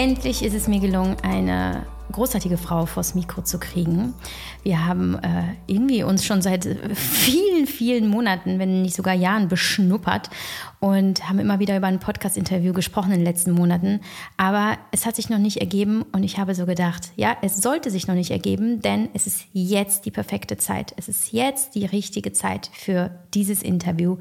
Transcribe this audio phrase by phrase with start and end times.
[0.00, 4.14] Endlich ist es mir gelungen, eine großartige Frau vors Mikro zu kriegen.
[4.62, 10.30] Wir haben äh, irgendwie uns schon seit vielen, vielen Monaten, wenn nicht sogar Jahren, beschnuppert
[10.78, 13.98] und haben immer wieder über ein Podcast-Interview gesprochen in den letzten Monaten.
[14.36, 17.90] Aber es hat sich noch nicht ergeben und ich habe so gedacht, ja, es sollte
[17.90, 20.94] sich noch nicht ergeben, denn es ist jetzt die perfekte Zeit.
[20.96, 24.18] Es ist jetzt die richtige Zeit für dieses Interview.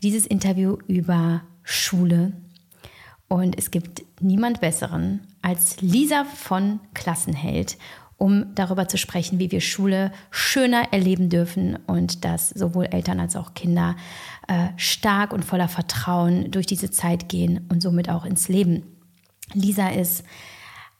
[0.00, 2.34] Dieses Interview über Schule.
[3.28, 7.76] Und es gibt niemand Besseren als Lisa von Klassenheld,
[8.16, 13.36] um darüber zu sprechen, wie wir Schule schöner erleben dürfen und dass sowohl Eltern als
[13.36, 13.96] auch Kinder
[14.48, 18.82] äh, stark und voller Vertrauen durch diese Zeit gehen und somit auch ins Leben.
[19.54, 20.24] Lisa ist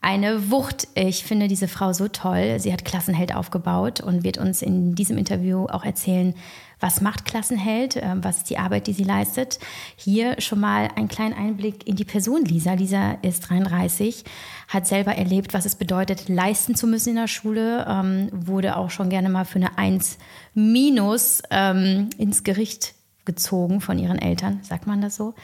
[0.00, 0.88] eine Wucht.
[0.94, 2.60] Ich finde diese Frau so toll.
[2.60, 6.34] Sie hat Klassenheld aufgebaut und wird uns in diesem Interview auch erzählen,
[6.80, 9.58] was macht Klassenheld, ähm, was ist die Arbeit, die sie leistet.
[9.96, 12.74] Hier schon mal ein kleiner Einblick in die Person Lisa.
[12.74, 14.24] Lisa ist 33,
[14.68, 18.90] hat selber erlebt, was es bedeutet, leisten zu müssen in der Schule, ähm, wurde auch
[18.90, 20.18] schon gerne mal für eine 1
[20.54, 22.94] minus ähm, ins Gericht
[23.28, 25.34] gezogen von ihren Eltern, sagt man das so.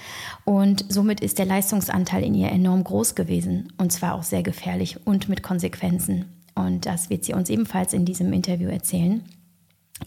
[0.44, 5.06] Und somit ist der Leistungsanteil in ihr enorm groß gewesen und zwar auch sehr gefährlich
[5.06, 6.24] und mit Konsequenzen.
[6.54, 9.22] Und das wird sie uns ebenfalls in diesem Interview erzählen.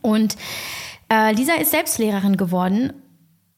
[0.01, 0.35] Und
[1.09, 2.93] äh, Lisa ist selbst Lehrerin geworden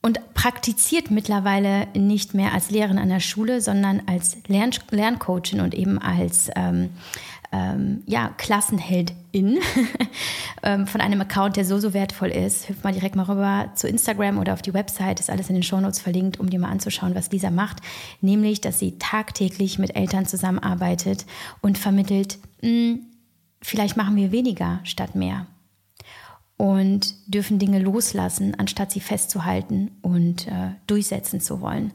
[0.02, 5.74] und praktiziert mittlerweile nicht mehr als Lehrerin an der Schule, sondern als Lern Lerncoachin und
[5.74, 6.90] eben als ähm,
[7.52, 9.60] ähm, ja, Klassenheldin
[10.64, 12.70] ähm, von einem Account, der so, so wertvoll ist.
[12.70, 15.64] Hüpft mal direkt mal rüber zu Instagram oder auf die Website, ist alles in den
[15.64, 17.80] Shownotes verlinkt, um dir mal anzuschauen, was Lisa macht.
[18.22, 21.26] Nämlich, dass sie tagtäglich mit Eltern zusammenarbeitet
[21.62, 23.00] und vermittelt, mh, hm,
[23.62, 25.48] vielleicht machen wir weniger statt mehr
[26.60, 31.94] und dürfen Dinge loslassen, anstatt sie festzuhalten und äh, durchsetzen zu wollen.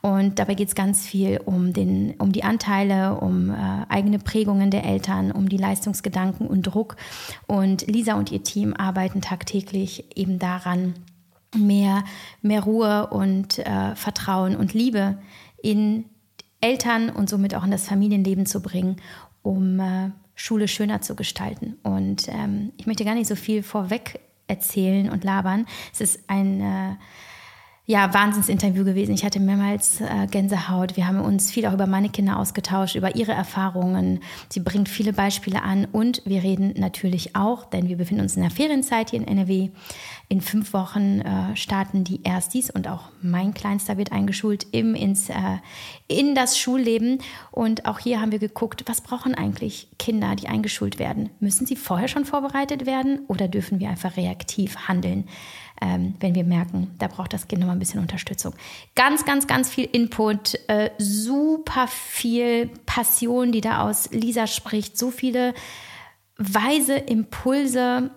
[0.00, 3.54] Und dabei geht es ganz viel um, den, um die Anteile, um äh,
[3.90, 6.96] eigene Prägungen der Eltern, um die Leistungsgedanken und Druck.
[7.46, 10.94] Und Lisa und ihr Team arbeiten tagtäglich eben daran,
[11.54, 12.02] mehr,
[12.40, 15.18] mehr Ruhe und äh, Vertrauen und Liebe
[15.62, 16.06] in
[16.62, 18.96] Eltern und somit auch in das Familienleben zu bringen,
[19.42, 21.78] um äh, Schule schöner zu gestalten.
[21.82, 25.66] Und ähm, ich möchte gar nicht so viel vorweg erzählen und labern.
[25.92, 26.94] Es ist ein äh,
[27.88, 29.14] ja, Wahnsinnsinterview gewesen.
[29.14, 30.96] Ich hatte mehrmals äh, Gänsehaut.
[30.96, 34.20] Wir haben uns viel auch über meine Kinder ausgetauscht, über ihre Erfahrungen.
[34.48, 38.42] Sie bringt viele Beispiele an und wir reden natürlich auch, denn wir befinden uns in
[38.42, 39.70] der Ferienzeit hier in NRW.
[40.28, 45.28] In fünf Wochen äh, starten die Erstis und auch mein Kleinster wird eingeschult im, ins,
[45.28, 45.34] äh,
[46.08, 47.18] in das Schulleben.
[47.52, 51.30] Und auch hier haben wir geguckt, was brauchen eigentlich Kinder, die eingeschult werden?
[51.38, 55.28] Müssen sie vorher schon vorbereitet werden oder dürfen wir einfach reaktiv handeln?
[55.80, 58.54] Ähm, wenn wir merken, da braucht das Kind noch mal ein bisschen Unterstützung.
[58.94, 65.10] Ganz, ganz, ganz viel Input, äh, super viel Passion, die da aus Lisa spricht, so
[65.10, 65.54] viele
[66.38, 68.10] weise Impulse,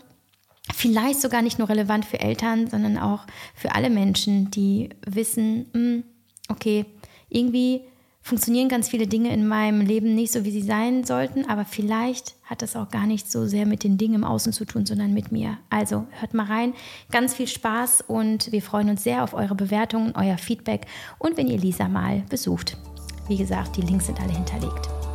[0.73, 3.25] vielleicht sogar nicht nur relevant für Eltern, sondern auch
[3.55, 6.03] für alle Menschen, die wissen, mh, hm,
[6.49, 6.85] okay,
[7.29, 7.81] irgendwie
[8.29, 12.35] funktionieren ganz viele Dinge in meinem Leben nicht so, wie sie sein sollten, aber vielleicht
[12.45, 15.13] hat das auch gar nicht so sehr mit den Dingen im Außen zu tun, sondern
[15.13, 15.57] mit mir.
[15.71, 16.73] Also hört mal rein,
[17.11, 20.85] ganz viel Spaß und wir freuen uns sehr auf eure Bewertungen, euer Feedback
[21.17, 22.77] und wenn ihr Lisa mal besucht.
[23.27, 25.08] Wie gesagt, die Links sind alle hinterlegt.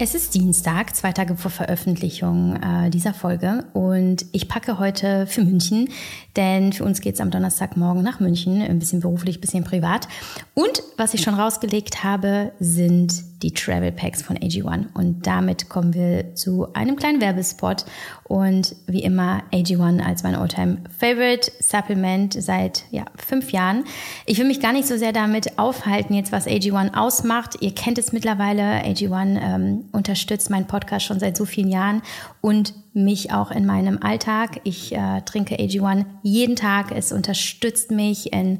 [0.00, 5.42] Es ist Dienstag, zwei Tage vor Veröffentlichung äh, dieser Folge und ich packe heute für
[5.42, 5.88] München,
[6.36, 10.06] denn für uns geht es am Donnerstagmorgen nach München, ein bisschen beruflich, ein bisschen privat.
[10.54, 14.86] Und was ich schon rausgelegt habe, sind die Travel Packs von AG1.
[14.94, 17.84] Und damit kommen wir zu einem kleinen Werbespot.
[18.24, 23.84] Und wie immer AG1 als mein Alltime Favorite Supplement seit ja, fünf Jahren.
[24.26, 27.56] Ich will mich gar nicht so sehr damit aufhalten, jetzt was AG1 ausmacht.
[27.60, 28.82] Ihr kennt es mittlerweile.
[28.84, 32.02] AG1 ähm, unterstützt meinen Podcast schon seit so vielen Jahren
[32.40, 34.60] und mich auch in meinem Alltag.
[34.64, 36.90] Ich äh, trinke AG1 jeden Tag.
[36.90, 38.58] Es unterstützt mich in,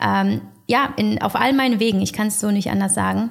[0.00, 2.02] ähm, ja, in, auf all meinen Wegen.
[2.02, 3.30] Ich kann es so nicht anders sagen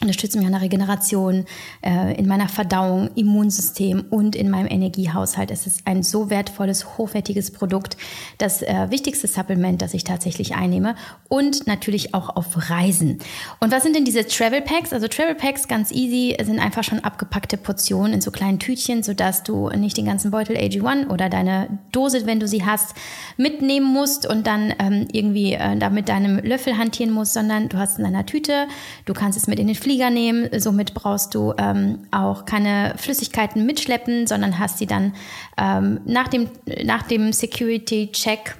[0.00, 1.44] unterstützt mich an der Regeneration,
[1.82, 5.50] äh, in meiner Verdauung, Immunsystem und in meinem Energiehaushalt.
[5.50, 7.96] Es ist ein so wertvolles, hochwertiges Produkt,
[8.38, 10.94] das äh, wichtigste Supplement, das ich tatsächlich einnehme
[11.28, 13.18] und natürlich auch auf Reisen.
[13.58, 14.92] Und was sind denn diese Travel Packs?
[14.92, 19.42] Also Travel Packs, ganz easy, sind einfach schon abgepackte Portionen in so kleinen Tütchen, sodass
[19.42, 22.94] du nicht den ganzen Beutel AG1 oder deine Dose, wenn du sie hast,
[23.36, 27.78] mitnehmen musst und dann ähm, irgendwie äh, da mit deinem Löffel hantieren musst, sondern du
[27.78, 28.68] hast es in einer Tüte,
[29.04, 30.50] du kannst es mit in den Flieger nehmen.
[30.60, 35.14] Somit brauchst du ähm, auch keine Flüssigkeiten mitschleppen, sondern hast sie dann
[35.56, 36.50] ähm, nach dem,
[36.84, 38.54] nach dem Security-Check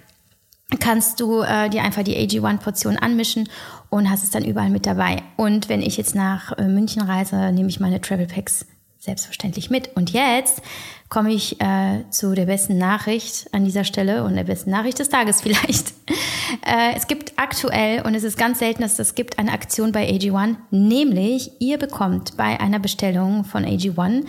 [0.81, 3.51] kannst du äh, dir einfach die AG1-Portion anmischen
[3.91, 5.23] und hast es dann überall mit dabei.
[5.37, 8.65] Und wenn ich jetzt nach äh, München reise, nehme ich meine Travel Packs
[8.99, 9.95] selbstverständlich mit.
[9.97, 10.63] Und jetzt
[11.09, 15.09] komme ich äh, zu der besten Nachricht an dieser Stelle und der besten Nachricht des
[15.09, 15.95] Tages vielleicht.
[16.67, 20.09] Äh, es gibt aktuell, und es ist ganz selten, dass es gibt, eine Aktion bei
[20.09, 24.27] AG1, nämlich ihr bekommt bei einer Bestellung von AG1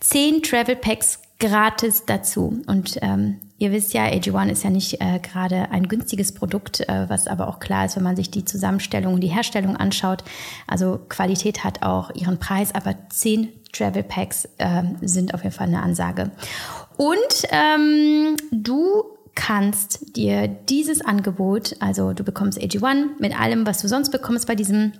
[0.00, 2.62] 10 Travel Packs gratis dazu.
[2.66, 7.08] Und ähm, ihr wisst ja, AG1 ist ja nicht äh, gerade ein günstiges Produkt, äh,
[7.08, 10.22] was aber auch klar ist, wenn man sich die Zusammenstellung und die Herstellung anschaut.
[10.66, 15.68] Also Qualität hat auch ihren Preis, aber 10 Travel Packs äh, sind auf jeden Fall
[15.68, 16.30] eine Ansage.
[16.96, 23.88] Und ähm, du kannst dir dieses Angebot, also du bekommst AG1 mit allem, was du
[23.88, 24.92] sonst bekommst bei diesem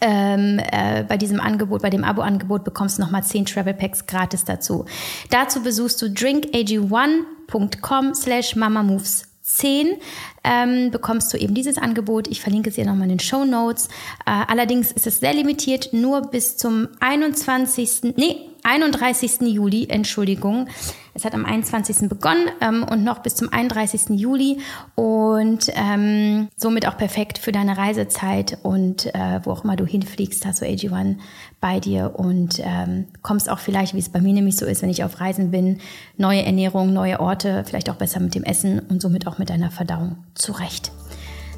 [0.00, 4.42] ähm, äh, bei diesem Angebot, bei dem Abo-Angebot bekommst du nochmal 10 Travel Packs gratis
[4.44, 4.86] dazu.
[5.30, 9.98] Dazu besuchst du drinkag1.com slash mamamoves 10
[10.42, 12.28] ähm, bekommst du eben dieses Angebot.
[12.28, 13.88] Ich verlinke es dir nochmal in den Show Notes.
[14.24, 18.14] Äh, allerdings ist es sehr limitiert, nur bis zum 21.
[18.16, 19.42] Nee, 31.
[19.42, 20.68] Juli, Entschuldigung.
[21.12, 22.08] Es hat am 21.
[22.08, 24.18] begonnen ähm, und noch bis zum 31.
[24.18, 24.58] Juli
[24.96, 30.44] und ähm, somit auch perfekt für deine Reisezeit und äh, wo auch immer du hinfliegst,
[30.44, 31.18] hast du AG1
[31.60, 34.90] bei dir und ähm, kommst auch vielleicht, wie es bei mir nämlich so ist, wenn
[34.90, 35.78] ich auf Reisen bin,
[36.16, 39.70] neue Ernährung, neue Orte, vielleicht auch besser mit dem Essen und somit auch mit deiner
[39.70, 40.90] Verdauung zurecht.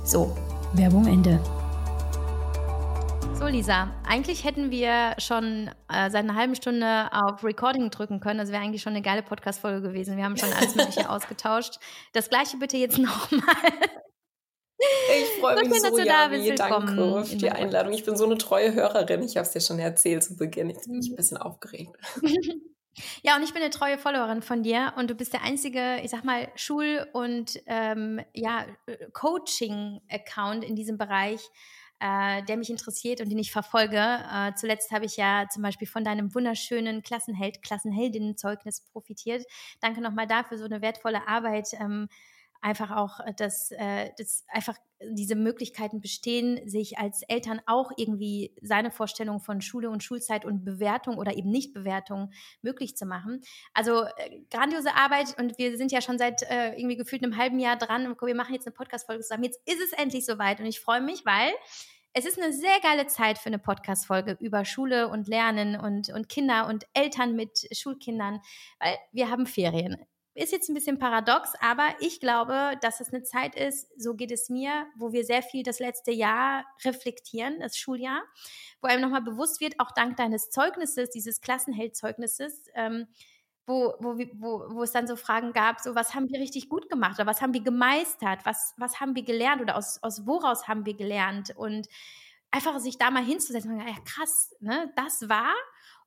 [0.05, 0.37] So,
[0.75, 1.41] Werbung Ende.
[3.39, 8.39] So, Lisa, eigentlich hätten wir schon äh, seit einer halben Stunde auf Recording drücken können.
[8.39, 10.17] Das wäre eigentlich schon eine geile Podcast-Folge gewesen.
[10.17, 11.79] Wir haben schon alles Mögliche ausgetauscht.
[12.15, 13.43] Das gleiche bitte jetzt nochmal.
[14.79, 16.55] Ich freue mich so, Javi.
[16.55, 17.93] Danke für die Einladung.
[17.93, 19.23] Ich bin so eine treue Hörerin.
[19.23, 20.71] Ich habe es dir schon erzählt zu Beginn.
[20.71, 21.17] Ich bin mich ein mhm.
[21.17, 21.95] bisschen aufgeregt.
[23.23, 26.11] Ja, und ich bin eine treue Followerin von dir und du bist der einzige, ich
[26.11, 28.65] sag mal, Schul- und ähm, ja,
[29.13, 31.47] Coaching-Account in diesem Bereich,
[32.01, 33.97] äh, der mich interessiert und den ich verfolge.
[33.97, 39.45] Äh, zuletzt habe ich ja zum Beispiel von deinem wunderschönen Klassenheld, Klassenheldinnenzeugnis profitiert.
[39.81, 41.69] Danke nochmal dafür, so eine wertvolle Arbeit.
[41.81, 42.09] Ähm,
[42.61, 48.55] einfach auch, äh, dass, äh, dass einfach diese Möglichkeiten bestehen, sich als Eltern auch irgendwie
[48.63, 52.33] seine Vorstellung von Schule und Schulzeit und Bewertung oder eben Nichtbewertung
[52.63, 53.43] möglich zu machen.
[53.75, 57.77] Also äh, grandiose Arbeit und wir sind ja schon seit irgendwie gefühlt einem halben Jahr
[57.77, 58.17] dran.
[58.21, 59.45] Wir machen jetzt eine Podcast-Folge zusammen.
[59.45, 61.53] Jetzt ist es endlich soweit und ich freue mich, weil
[62.19, 66.31] es ist eine sehr geile Zeit für eine Podcast-Folge über Schule und Lernen und, und
[66.31, 68.41] Kinder und Eltern mit Schulkindern,
[68.79, 69.99] weil wir haben Ferien.
[70.37, 74.31] Ist jetzt ein bisschen paradox, aber ich glaube, dass es eine Zeit ist, so geht
[74.31, 78.23] es mir, wo wir sehr viel das letzte Jahr reflektieren, das Schuljahr,
[78.83, 83.07] wo einem nochmal bewusst wird, auch dank deines Zeugnisses, dieses Klassenheldzeugnisses, ähm,
[83.67, 86.91] wo, wo, wo, wo es dann so Fragen gab, so was haben wir richtig gut
[86.91, 90.69] gemacht oder was haben wir gemeistert, was, was haben wir gelernt oder aus, aus woraus
[90.69, 91.57] haben wir gelernt?
[91.57, 91.89] Und
[92.51, 95.55] einfach sich da mal hinzusetzen und sagen, ja krass, ne, das war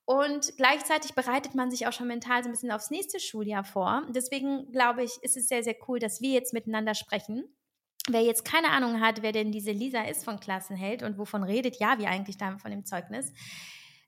[0.09, 4.01] und gleichzeitig bereitet man sich auch schon mental so ein bisschen aufs nächste Schuljahr vor.
[4.09, 7.43] Deswegen glaube ich, ist es sehr, sehr cool, dass wir jetzt miteinander sprechen.
[8.09, 11.79] Wer jetzt keine Ahnung hat, wer denn diese Lisa ist von Klassenheld und wovon redet,
[11.79, 13.31] ja, wie eigentlich da von dem Zeugnis.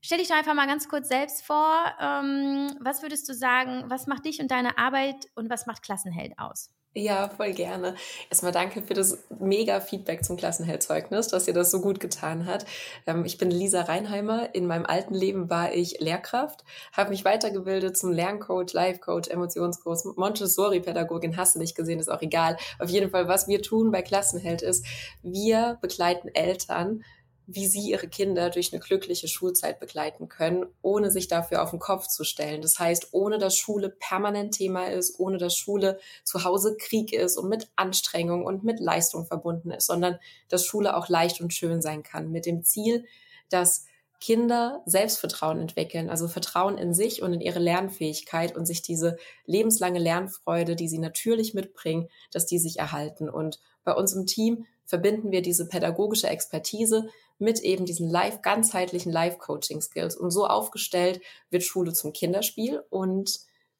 [0.02, 1.94] Stell dich doch einfach mal ganz kurz selbst vor.
[2.00, 6.34] Ähm, was würdest du sagen, was macht dich und deine Arbeit und was macht Klassenheld
[6.40, 6.72] aus?
[6.94, 7.96] Ja, voll gerne.
[8.30, 12.66] Erstmal danke für das mega Feedback zum Klassenheldzeugnis, dass ihr das so gut getan hat.
[13.08, 14.54] Ähm, ich bin Lisa Reinheimer.
[14.54, 21.38] In meinem alten Leben war ich Lehrkraft, habe mich weitergebildet zum Lerncoach, Life-Coach, Emotionscoach, Montessori-Pädagogin,
[21.38, 22.58] hast du nicht gesehen, ist auch egal.
[22.78, 24.86] Auf jeden Fall, was wir tun bei Klassenheld ist,
[25.24, 27.06] wir begleiten Eltern
[27.48, 31.80] wie sie ihre Kinder durch eine glückliche Schulzeit begleiten können, ohne sich dafür auf den
[31.80, 32.62] Kopf zu stellen.
[32.62, 37.38] Das heißt, ohne dass Schule permanent Thema ist, ohne dass Schule zu Hause Krieg ist
[37.38, 40.20] und mit Anstrengung und mit Leistung verbunden ist, sondern
[40.50, 43.06] dass Schule auch leicht und schön sein kann, mit dem Ziel,
[43.50, 43.86] dass
[44.22, 49.18] Kinder Selbstvertrauen entwickeln, also Vertrauen in sich und in ihre Lernfähigkeit und sich diese
[49.48, 53.30] lebenslange Lernfreude, die sie natürlich mitbringen, dass die sich erhalten.
[53.30, 57.08] Und bei uns im Team verbinden wir diese pädagogische Expertise
[57.42, 60.16] mit eben diesen live, ganzheitlichen Live-Coaching-Skills.
[60.16, 63.40] Und so aufgestellt wird Schule zum Kinderspiel und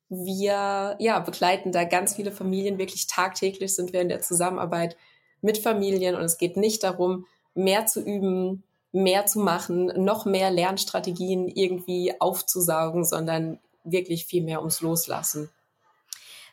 [0.10, 2.78] wir ja, begleiten da ganz viele Familien.
[2.78, 4.98] Wirklich tagtäglich sind wir in der Zusammenarbeit
[5.42, 10.52] mit Familien und es geht nicht darum, mehr zu üben, mehr zu machen, noch mehr
[10.52, 15.50] Lernstrategien irgendwie aufzusaugen, sondern wirklich viel mehr ums Loslassen.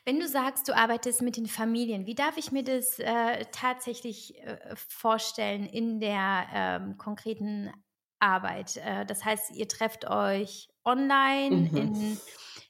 [0.05, 4.37] Wenn du sagst, du arbeitest mit den Familien, wie darf ich mir das äh, tatsächlich
[4.43, 7.71] äh, vorstellen in der ähm, konkreten
[8.19, 8.77] Arbeit?
[8.77, 11.77] Äh, das heißt, ihr trefft euch online mhm.
[11.77, 12.17] in,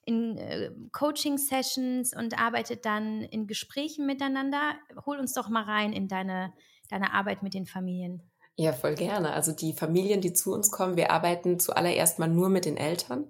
[0.06, 4.74] in äh, Coaching-Sessions und arbeitet dann in Gesprächen miteinander.
[5.06, 6.54] Hol uns doch mal rein in deine,
[6.90, 8.30] deine Arbeit mit den Familien.
[8.56, 9.32] Ja, voll gerne.
[9.32, 13.26] Also die Familien, die zu uns kommen, wir arbeiten zuallererst mal nur mit den Eltern.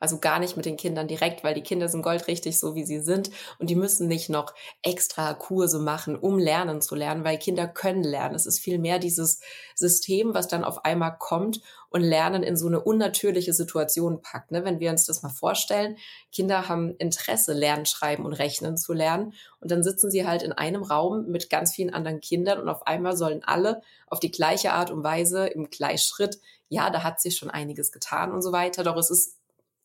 [0.00, 3.00] Also gar nicht mit den Kindern direkt, weil die Kinder sind goldrichtig, so wie sie
[3.00, 3.30] sind.
[3.58, 8.04] Und die müssen nicht noch extra Kurse machen, um lernen zu lernen, weil Kinder können
[8.04, 8.34] lernen.
[8.34, 9.40] Es ist vielmehr dieses
[9.74, 14.50] System, was dann auf einmal kommt und Lernen in so eine unnatürliche Situation packt.
[14.50, 14.64] Ne?
[14.64, 15.96] Wenn wir uns das mal vorstellen,
[16.32, 19.32] Kinder haben Interesse, Lernen, Schreiben und Rechnen zu lernen.
[19.60, 22.86] Und dann sitzen sie halt in einem Raum mit ganz vielen anderen Kindern und auf
[22.86, 27.36] einmal sollen alle auf die gleiche Art und Weise im Gleichschritt ja, da hat sich
[27.36, 28.84] schon einiges getan und so weiter.
[28.84, 29.37] Doch es ist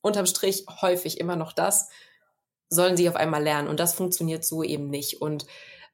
[0.04, 1.90] unterm Strich häufig immer noch das,
[2.70, 3.68] sollen sie auf einmal lernen.
[3.68, 5.22] Und das funktioniert so eben nicht.
[5.22, 5.48] Und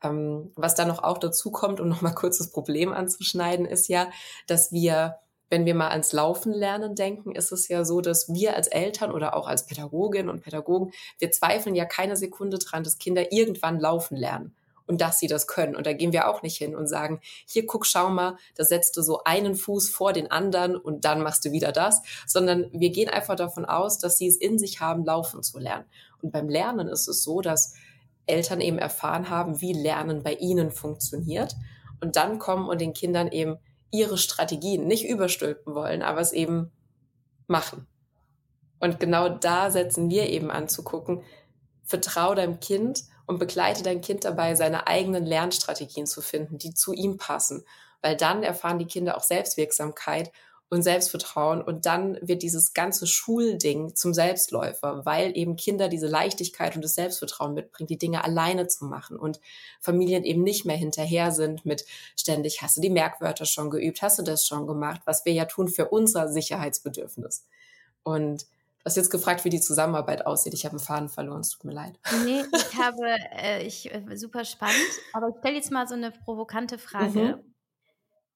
[0.03, 4.09] ähm, was dann noch auch dazu kommt, um nochmal kurz das Problem anzuschneiden, ist ja,
[4.47, 8.55] dass wir, wenn wir mal ans Laufen lernen denken, ist es ja so, dass wir
[8.55, 12.97] als Eltern oder auch als Pädagoginnen und Pädagogen, wir zweifeln ja keine Sekunde dran, dass
[12.97, 14.55] Kinder irgendwann laufen lernen
[14.89, 15.75] und dass sie das können.
[15.75, 18.97] Und da gehen wir auch nicht hin und sagen, hier guck, schau mal, da setzt
[18.97, 22.89] du so einen Fuß vor den anderen und dann machst du wieder das, sondern wir
[22.89, 25.85] gehen einfach davon aus, dass sie es in sich haben, laufen zu lernen.
[26.23, 27.75] Und beim Lernen ist es so, dass
[28.25, 31.55] Eltern eben erfahren haben, wie Lernen bei ihnen funktioniert
[32.01, 33.57] und dann kommen und den Kindern eben
[33.91, 36.71] ihre Strategien nicht überstülpen wollen, aber es eben
[37.45, 37.85] machen.
[38.79, 41.21] Und genau da setzen wir eben an zu gucken,
[41.83, 46.93] vertrau deinem Kind und begleite dein Kind dabei, seine eigenen Lernstrategien zu finden, die zu
[46.93, 47.63] ihm passen.
[48.01, 50.31] Weil dann erfahren die Kinder auch Selbstwirksamkeit
[50.69, 56.75] und Selbstvertrauen und dann wird dieses ganze Schulding zum Selbstläufer, weil eben Kinder diese Leichtigkeit
[56.75, 59.39] und das Selbstvertrauen mitbringen, die Dinge alleine zu machen und
[59.79, 64.17] Familien eben nicht mehr hinterher sind mit ständig, hast du die Merkwörter schon geübt, hast
[64.17, 67.45] du das schon gemacht, was wir ja tun für unser Sicherheitsbedürfnis.
[68.01, 68.47] Und
[68.79, 70.53] Du hast jetzt gefragt, wie die Zusammenarbeit aussieht.
[70.53, 71.99] Ich habe einen Faden verloren, es tut mir leid.
[72.23, 73.05] Nee, ich habe,
[73.35, 74.77] äh, ich, äh, super spannend.
[75.13, 77.37] Aber ich stelle jetzt mal so eine provokante Frage.
[77.37, 77.55] Mhm.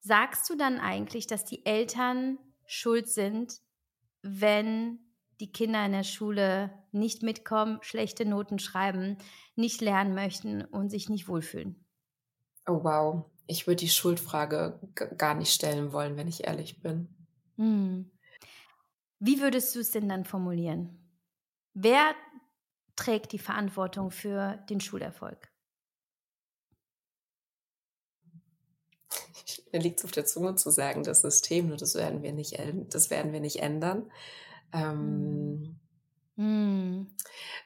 [0.01, 3.61] Sagst du dann eigentlich, dass die Eltern schuld sind,
[4.21, 4.99] wenn
[5.39, 9.17] die Kinder in der Schule nicht mitkommen, schlechte Noten schreiben,
[9.55, 11.85] nicht lernen möchten und sich nicht wohlfühlen?
[12.67, 14.79] Oh wow, ich würde die Schuldfrage
[15.17, 17.07] gar nicht stellen wollen, wenn ich ehrlich bin.
[17.57, 18.09] Hm.
[19.25, 20.99] Wie würdest du es denn dann formulieren?
[21.73, 22.13] Wer
[22.97, 25.49] trägt die Verantwortung für den Schulerfolg?
[29.71, 32.61] Mir liegt es auf der Zunge zu sagen, das System, nur das werden wir nicht,
[32.89, 34.11] das werden wir nicht ändern.
[34.73, 35.79] Ähm,
[36.35, 37.07] mm.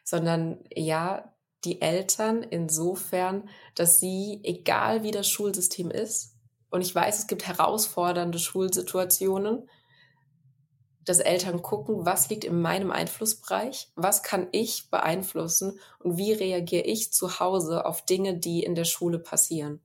[0.03, 1.33] Sondern ja,
[1.63, 6.35] die Eltern insofern, dass sie, egal wie das Schulsystem ist,
[6.69, 9.67] und ich weiß, es gibt herausfordernde Schulsituationen,
[11.07, 16.83] dass Eltern gucken, was liegt in meinem Einflussbereich, was kann ich beeinflussen und wie reagiere
[16.83, 19.79] ich zu Hause auf Dinge, die in der Schule passieren.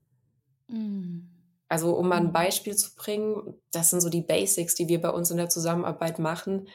[0.66, 1.28] Mhm.
[1.68, 2.32] Also um mal ein mhm.
[2.32, 6.18] Beispiel zu bringen, das sind so die Basics, die wir bei uns in der Zusammenarbeit
[6.18, 6.68] machen,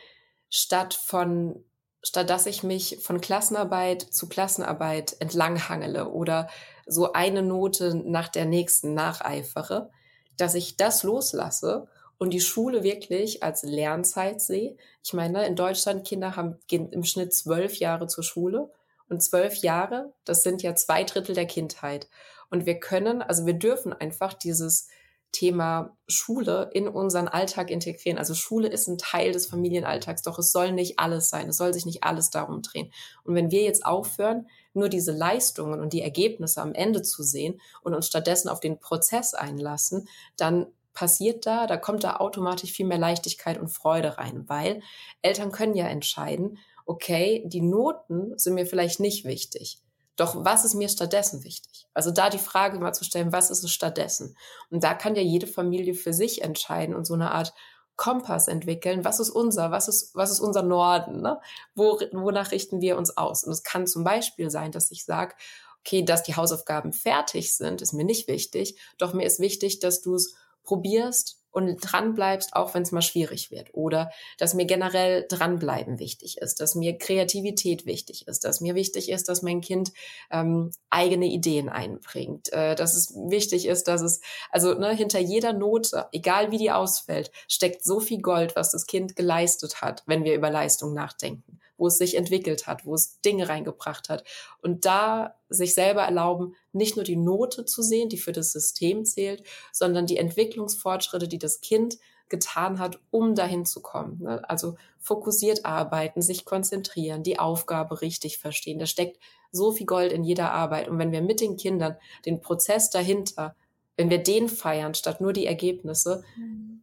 [0.49, 1.63] statt von
[2.03, 6.47] statt dass ich mich von Klassenarbeit zu Klassenarbeit entlanghangele oder
[6.85, 9.91] so eine Note nach der nächsten nacheifere,
[10.37, 14.75] dass ich das loslasse und die Schule wirklich als Lernzeit sehe.
[15.03, 18.71] Ich meine, in Deutschland Kinder haben gehen im Schnitt zwölf Jahre zur Schule
[19.09, 22.09] und zwölf Jahre, das sind ja zwei Drittel der Kindheit.
[22.49, 24.87] Und wir können, also wir dürfen einfach dieses
[25.33, 28.17] Thema Schule in unseren Alltag integrieren.
[28.17, 31.49] Also Schule ist ein Teil des Familienalltags, doch es soll nicht alles sein.
[31.49, 32.91] Es soll sich nicht alles darum drehen.
[33.23, 37.59] Und wenn wir jetzt aufhören, nur diese Leistungen und die Ergebnisse am Ende zu sehen
[37.81, 40.07] und uns stattdessen auf den Prozess einlassen,
[40.37, 40.67] dann
[40.97, 44.81] passiert da, da kommt da automatisch viel mehr Leichtigkeit und Freude rein, weil
[45.21, 49.77] Eltern können ja entscheiden, okay, die Noten sind mir vielleicht nicht wichtig.
[50.15, 51.85] Doch was ist mir stattdessen wichtig?
[51.93, 54.35] Also da die Frage mal zu stellen, was ist es stattdessen?
[54.71, 57.53] Und da kann ja jede Familie für sich entscheiden und so eine Art
[57.95, 59.05] Kompass entwickeln.
[59.05, 59.69] Was ist unser?
[59.69, 61.21] Was ist, was ist unser Norden?
[61.21, 61.39] Ne?
[61.75, 63.43] Wo, wonach richten wir uns aus?
[63.43, 65.35] Und es kann zum Beispiel sein, dass ich sage,
[65.81, 68.79] okay, dass die Hausaufgaben fertig sind, ist mir nicht wichtig.
[68.97, 70.33] Doch mir ist wichtig, dass du es
[70.67, 73.69] probierst und dranbleibst, auch wenn es mal schwierig wird.
[73.73, 79.09] Oder dass mir generell dranbleiben wichtig ist, dass mir Kreativität wichtig ist, dass mir wichtig
[79.09, 79.91] ist, dass mein Kind
[80.29, 84.21] ähm, eigene Ideen einbringt, äh, dass es wichtig ist, dass es,
[84.51, 88.85] also ne, hinter jeder Note, egal wie die ausfällt, steckt so viel Gold, was das
[88.85, 93.21] Kind geleistet hat, wenn wir über Leistung nachdenken wo es sich entwickelt hat, wo es
[93.21, 94.23] Dinge reingebracht hat.
[94.61, 99.05] Und da sich selber erlauben, nicht nur die Note zu sehen, die für das System
[99.05, 101.97] zählt, sondern die Entwicklungsfortschritte, die das Kind
[102.29, 104.19] getan hat, um dahin zu kommen.
[104.21, 104.47] Ne?
[104.49, 108.79] Also fokussiert arbeiten, sich konzentrieren, die Aufgabe richtig verstehen.
[108.79, 109.17] Da steckt
[109.51, 110.89] so viel Gold in jeder Arbeit.
[110.89, 113.55] Und wenn wir mit den Kindern den Prozess dahinter
[113.97, 116.81] wenn wir den feiern, statt nur die Ergebnisse, mhm.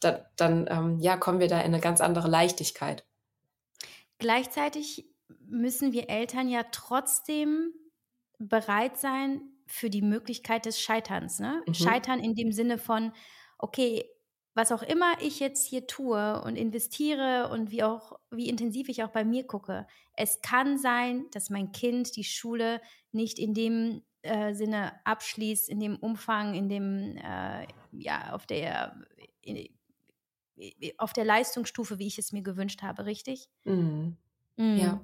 [0.00, 3.04] da, dann ähm, ja, kommen wir da in eine ganz andere Leichtigkeit.
[4.22, 5.04] Gleichzeitig
[5.48, 7.72] müssen wir Eltern ja trotzdem
[8.38, 11.40] bereit sein für die Möglichkeit des Scheiterns.
[11.40, 11.60] Ne?
[11.66, 11.74] Mhm.
[11.74, 13.12] Scheitern in dem Sinne von,
[13.58, 14.04] okay,
[14.54, 19.02] was auch immer ich jetzt hier tue und investiere und wie auch wie intensiv ich
[19.02, 24.02] auch bei mir gucke, es kann sein, dass mein Kind die Schule nicht in dem
[24.22, 28.94] äh, Sinne abschließt, in dem Umfang, in dem äh, ja auf der
[29.40, 29.68] in,
[30.98, 33.48] auf der Leistungsstufe, wie ich es mir gewünscht habe, richtig?
[33.64, 34.16] Mhm.
[34.56, 34.78] Mhm.
[34.78, 35.00] Ja.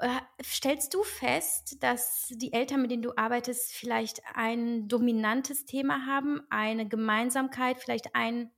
[0.00, 6.06] Äh, stellst du fest, dass die Eltern, mit denen du arbeitest, vielleicht ein dominantes Thema
[6.06, 8.50] haben, eine Gemeinsamkeit, vielleicht ein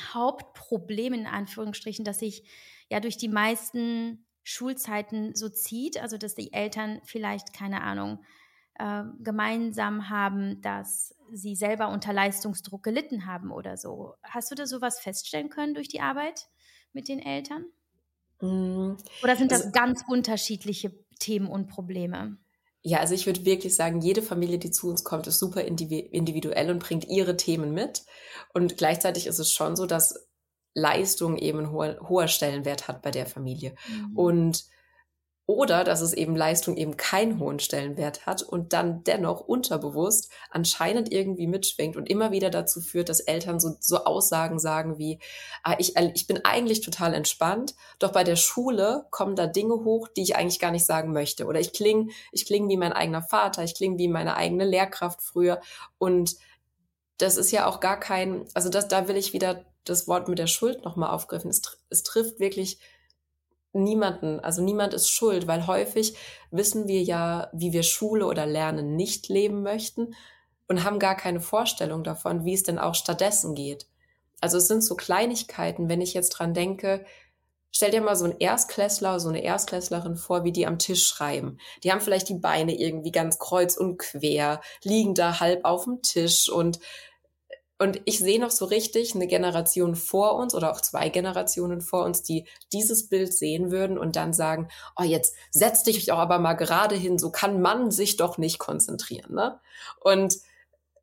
[0.00, 2.44] Hauptproblem in Anführungsstrichen, das sich
[2.90, 5.98] ja durch die meisten Schulzeiten so zieht?
[6.00, 8.24] Also, dass die Eltern vielleicht, keine Ahnung,
[8.78, 14.14] äh, gemeinsam haben, dass sie selber unter Leistungsdruck gelitten haben oder so.
[14.22, 16.48] Hast du da sowas feststellen können durch die Arbeit
[16.92, 17.66] mit den Eltern?
[18.40, 18.96] Mhm.
[19.22, 22.38] Oder sind das also, ganz unterschiedliche Themen und Probleme?
[22.82, 26.70] Ja, also ich würde wirklich sagen, jede Familie, die zu uns kommt, ist super individuell
[26.70, 28.04] und bringt ihre Themen mit.
[28.54, 30.28] Und gleichzeitig ist es schon so, dass
[30.74, 33.74] Leistung eben einen hoher Stellenwert hat bei der Familie.
[33.88, 34.16] Mhm.
[34.16, 34.64] Und
[35.46, 41.12] oder dass es eben Leistung eben keinen hohen Stellenwert hat und dann dennoch unterbewusst anscheinend
[41.12, 45.20] irgendwie mitschwingt und immer wieder dazu führt, dass Eltern so, so Aussagen sagen wie,
[45.62, 49.84] ah, ich, äh, ich bin eigentlich total entspannt, doch bei der Schule kommen da Dinge
[49.84, 51.46] hoch, die ich eigentlich gar nicht sagen möchte.
[51.46, 55.22] Oder ich klinge ich kling wie mein eigener Vater, ich klinge wie meine eigene Lehrkraft
[55.22, 55.60] früher.
[55.98, 56.36] Und
[57.18, 60.40] das ist ja auch gar kein, also das, da will ich wieder das Wort mit
[60.40, 61.48] der Schuld nochmal aufgreifen.
[61.48, 62.80] Es, es trifft wirklich
[63.82, 66.16] niemanden, also niemand ist schuld, weil häufig
[66.50, 70.14] wissen wir ja, wie wir Schule oder Lernen nicht leben möchten
[70.68, 73.86] und haben gar keine Vorstellung davon, wie es denn auch stattdessen geht.
[74.40, 77.04] Also es sind so Kleinigkeiten, wenn ich jetzt dran denke,
[77.70, 81.58] stell dir mal so einen Erstklässler, so eine Erstklässlerin vor, wie die am Tisch schreiben.
[81.84, 86.02] Die haben vielleicht die Beine irgendwie ganz kreuz und quer, liegen da halb auf dem
[86.02, 86.80] Tisch und
[87.78, 92.04] und ich sehe noch so richtig eine Generation vor uns oder auch zwei Generationen vor
[92.04, 96.38] uns, die dieses Bild sehen würden und dann sagen, oh, jetzt setz dich auch aber
[96.38, 99.34] mal gerade hin, so kann man sich doch nicht konzentrieren.
[99.34, 99.60] Ne?
[100.00, 100.38] Und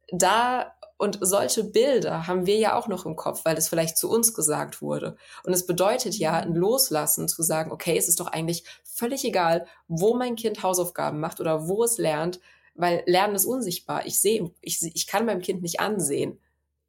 [0.10, 4.10] da, und solche Bilder haben wir ja auch noch im Kopf, weil es vielleicht zu
[4.10, 5.16] uns gesagt wurde.
[5.44, 9.68] Und es bedeutet ja ein Loslassen zu sagen, okay, es ist doch eigentlich völlig egal,
[9.88, 12.40] wo mein Kind Hausaufgaben macht oder wo es lernt,
[12.74, 14.08] weil Lernen ist unsichtbar.
[14.08, 16.40] Ich sehe, ich, ich kann meinem Kind nicht ansehen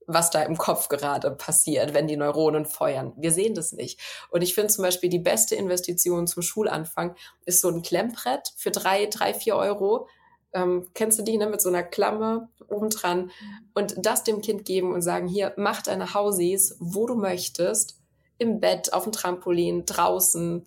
[0.07, 3.13] was da im Kopf gerade passiert, wenn die Neuronen feuern.
[3.17, 4.01] Wir sehen das nicht.
[4.31, 7.15] Und ich finde zum Beispiel die beste Investition zum Schulanfang
[7.45, 10.09] ist so ein Klemmbrett für drei, drei, vier Euro.
[10.53, 13.31] Ähm, kennst du die, ne, mit so einer Klammer obendran
[13.75, 18.01] und das dem Kind geben und sagen, hier, mach deine Hausies, wo du möchtest,
[18.39, 20.67] im Bett, auf dem Trampolin, draußen.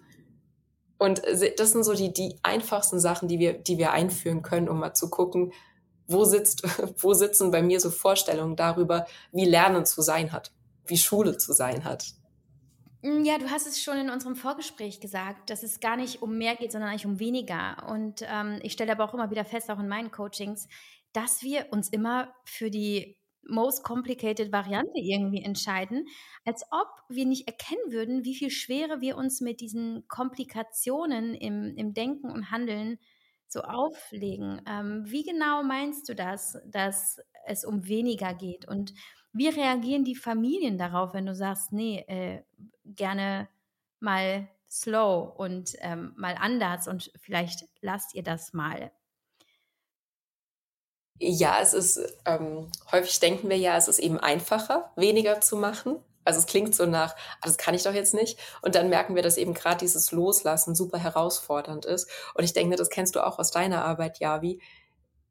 [0.98, 1.22] Und
[1.58, 4.94] das sind so die, die einfachsten Sachen, die wir, die wir einführen können, um mal
[4.94, 5.54] zu gucken,
[6.08, 6.64] wo sitzt,
[7.04, 10.52] wo sitzen bei mir so Vorstellungen darüber, wie Lernen zu sein hat,
[10.86, 12.06] wie Schule zu sein hat?
[13.02, 16.38] Mm, ja, du hast es schon in unserem Vorgespräch gesagt, dass es gar nicht um
[16.38, 17.88] mehr geht, sondern eigentlich um weniger.
[17.90, 20.68] Und ähm, ich stelle aber auch immer wieder fest, auch in meinen Coachings,
[21.14, 23.18] dass wir uns immer für die
[23.50, 26.06] most complicated Variante irgendwie entscheiden,
[26.46, 31.76] als ob wir nicht erkennen würden, wie viel Schwere wir uns mit diesen Komplikationen im,
[31.78, 33.00] im Denken und Handeln
[33.48, 34.62] so auflegen.
[34.68, 38.68] Ähm, wie genau meinst du das, dass es um weniger geht?
[38.68, 38.94] Und
[39.34, 42.44] wie reagieren die Familien darauf, wenn du sagst, nee, äh,
[42.86, 43.50] gerne
[44.00, 48.92] mal slow und ähm, mal anders und vielleicht lasst ihr das mal?
[51.20, 55.98] Ja, es ist, ähm, häufig denken wir ja, es ist eben einfacher, weniger zu machen.
[56.28, 58.38] Also es klingt so nach, ah, das kann ich doch jetzt nicht.
[58.62, 62.10] Und dann merken wir, dass eben gerade dieses Loslassen super herausfordernd ist.
[62.36, 64.60] Und ich denke, das kennst du auch aus deiner Arbeit, Javi.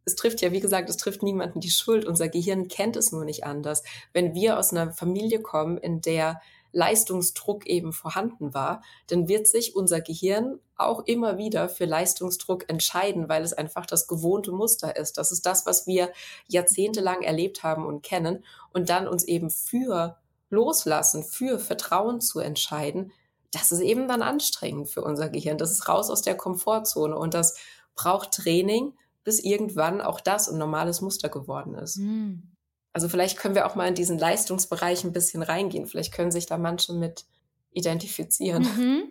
[0.06, 2.06] Es trifft ja, wie gesagt, es trifft niemanden die Schuld.
[2.06, 3.82] Unser Gehirn kennt es nur nicht anders.
[4.14, 6.40] Wenn wir aus einer Familie kommen, in der
[6.72, 13.28] Leistungsdruck eben vorhanden war, dann wird sich unser Gehirn auch immer wieder für Leistungsdruck entscheiden,
[13.28, 15.18] weil es einfach das gewohnte Muster ist.
[15.18, 16.10] Das ist das, was wir
[16.46, 20.16] jahrzehntelang erlebt haben und kennen und dann uns eben für
[20.50, 23.12] Loslassen, für Vertrauen zu entscheiden,
[23.52, 25.58] das ist eben dann anstrengend für unser Gehirn.
[25.58, 27.56] Das ist raus aus der Komfortzone und das
[27.94, 31.96] braucht Training, bis irgendwann auch das ein normales Muster geworden ist.
[31.96, 32.52] Mhm.
[32.92, 35.86] Also vielleicht können wir auch mal in diesen Leistungsbereich ein bisschen reingehen.
[35.86, 37.26] Vielleicht können sich da manche mit
[37.72, 38.62] identifizieren.
[38.62, 39.02] Mhm.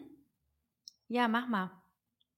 [1.08, 1.72] Ja, mach mal.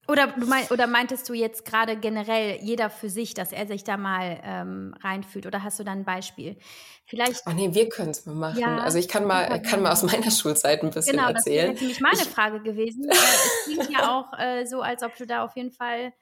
[0.07, 3.97] Oder, mein, oder meintest du jetzt gerade generell jeder für sich, dass er sich da
[3.97, 5.45] mal ähm, reinfühlt?
[5.45, 6.57] Oder hast du da ein Beispiel?
[7.05, 7.43] Vielleicht.
[7.45, 8.59] Oh nee, wir können es mal machen.
[8.59, 11.67] Ja, also ich kann mal, kann mal aus meiner Schulzeit ein bisschen genau, erzählen.
[11.67, 13.07] Genau, das wäre nämlich meine Frage gewesen.
[13.09, 16.13] es klingt ja auch äh, so, als ob du da auf jeden Fall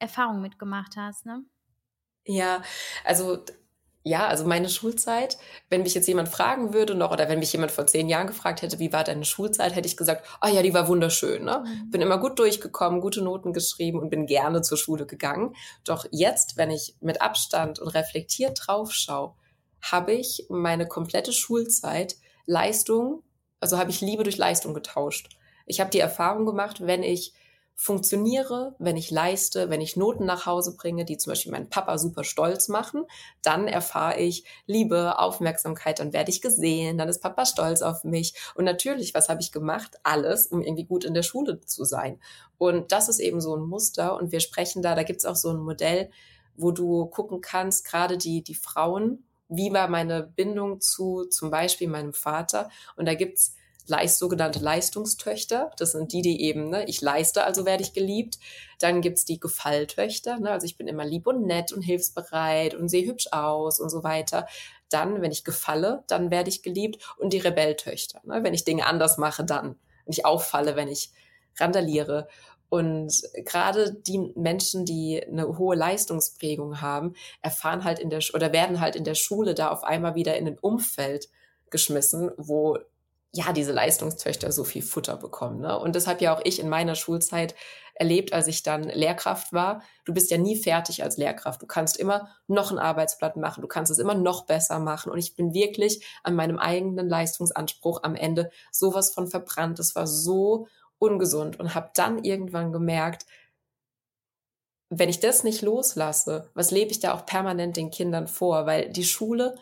[0.00, 1.44] Erfahrung mitgemacht hast, ne?
[2.24, 2.62] Ja,
[3.04, 3.44] also
[4.04, 5.38] ja, also meine Schulzeit,
[5.68, 8.62] wenn mich jetzt jemand fragen würde noch, oder wenn mich jemand vor zehn Jahren gefragt
[8.62, 11.44] hätte, wie war deine Schulzeit, hätte ich gesagt, ah oh ja, die war wunderschön.
[11.44, 11.64] Ne?
[11.64, 11.90] Mhm.
[11.90, 15.54] Bin immer gut durchgekommen, gute Noten geschrieben und bin gerne zur Schule gegangen.
[15.84, 19.34] Doch jetzt, wenn ich mit Abstand und reflektiert drauf schaue,
[19.80, 23.22] habe ich meine komplette Schulzeit Leistung,
[23.60, 25.36] also habe ich Liebe durch Leistung getauscht.
[25.66, 27.34] Ich habe die Erfahrung gemacht, wenn ich
[27.82, 31.98] funktioniere, wenn ich leiste, wenn ich Noten nach Hause bringe, die zum Beispiel meinen Papa
[31.98, 33.06] super stolz machen,
[33.42, 38.34] dann erfahre ich Liebe, Aufmerksamkeit, dann werde ich gesehen, dann ist Papa stolz auf mich.
[38.54, 39.98] Und natürlich, was habe ich gemacht?
[40.04, 42.20] Alles, um irgendwie gut in der Schule zu sein.
[42.56, 44.14] Und das ist eben so ein Muster.
[44.14, 46.08] Und wir sprechen da, da gibt es auch so ein Modell,
[46.54, 51.88] wo du gucken kannst, gerade die, die Frauen, wie war meine Bindung zu zum Beispiel
[51.88, 52.70] meinem Vater.
[52.94, 55.70] Und da gibt's Leist, sogenannte Leistungstöchter.
[55.76, 58.38] Das sind die, die eben, ne, ich leiste, also werde ich geliebt.
[58.78, 62.88] Dann gibt's die Gefalltöchter, ne, also ich bin immer lieb und nett und hilfsbereit und
[62.88, 64.46] sehe hübsch aus und so weiter.
[64.88, 67.14] Dann, wenn ich gefalle, dann werde ich geliebt.
[67.18, 69.76] Und die Rebelltöchter, ne, wenn ich Dinge anders mache, dann.
[70.04, 71.12] Wenn ich auffalle, wenn ich
[71.58, 72.28] randaliere.
[72.68, 78.80] Und gerade die Menschen, die eine hohe Leistungsprägung haben, erfahren halt in der oder werden
[78.80, 81.28] halt in der Schule da auf einmal wieder in ein Umfeld
[81.68, 82.78] geschmissen, wo
[83.34, 85.60] ja, diese Leistungstöchter so viel Futter bekommen.
[85.60, 85.78] Ne?
[85.78, 87.54] Und das habe ja auch ich in meiner Schulzeit
[87.94, 89.82] erlebt, als ich dann Lehrkraft war.
[90.04, 91.62] Du bist ja nie fertig als Lehrkraft.
[91.62, 93.62] Du kannst immer noch ein Arbeitsblatt machen.
[93.62, 95.10] Du kannst es immer noch besser machen.
[95.10, 99.78] Und ich bin wirklich an meinem eigenen Leistungsanspruch am Ende sowas von verbrannt.
[99.78, 100.66] Es war so
[100.98, 103.24] ungesund und habe dann irgendwann gemerkt,
[104.90, 108.66] wenn ich das nicht loslasse, was lebe ich da auch permanent den Kindern vor?
[108.66, 109.54] Weil die Schule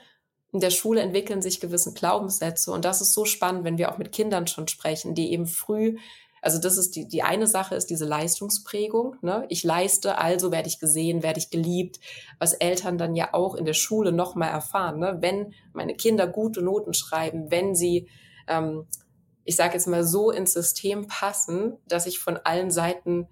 [0.52, 3.98] in der Schule entwickeln sich gewisse Glaubenssätze und das ist so spannend, wenn wir auch
[3.98, 5.96] mit Kindern schon sprechen, die eben früh,
[6.42, 9.44] also das ist die, die eine Sache ist diese Leistungsprägung, ne?
[9.48, 12.00] Ich leiste, also werde ich gesehen, werde ich geliebt,
[12.38, 15.18] was Eltern dann ja auch in der Schule nochmal erfahren, ne?
[15.20, 18.08] Wenn meine Kinder gute Noten schreiben, wenn sie,
[18.48, 18.86] ähm,
[19.44, 23.28] ich sage jetzt mal so ins System passen, dass ich von allen Seiten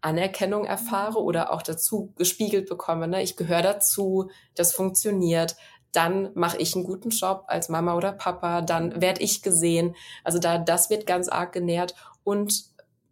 [0.00, 3.06] Anerkennung erfahre oder auch dazu gespiegelt bekomme.
[3.06, 3.22] Ne?
[3.22, 5.56] Ich gehöre dazu, das funktioniert
[5.92, 9.96] dann mache ich einen guten Job als Mama oder Papa, dann werde ich gesehen.
[10.24, 12.64] Also da, das wird ganz arg genährt und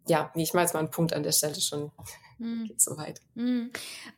[0.07, 1.91] ja, ich mache jetzt mal einen Punkt an der Stelle schon.
[2.39, 2.63] Mm.
[2.63, 3.19] Geht so weit.
[3.35, 3.67] Mm.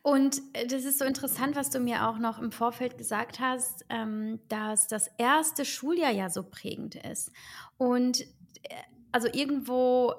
[0.00, 3.84] Und äh, das ist so interessant, was du mir auch noch im Vorfeld gesagt hast,
[3.90, 7.30] ähm, dass das erste Schuljahr ja so prägend ist.
[7.76, 8.26] Und äh,
[9.10, 10.14] also irgendwo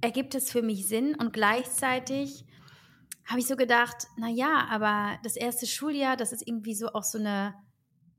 [0.00, 2.44] ergibt es für mich Sinn und gleichzeitig
[3.24, 7.02] habe ich so gedacht, na ja, aber das erste Schuljahr, das ist irgendwie so auch
[7.02, 7.54] so eine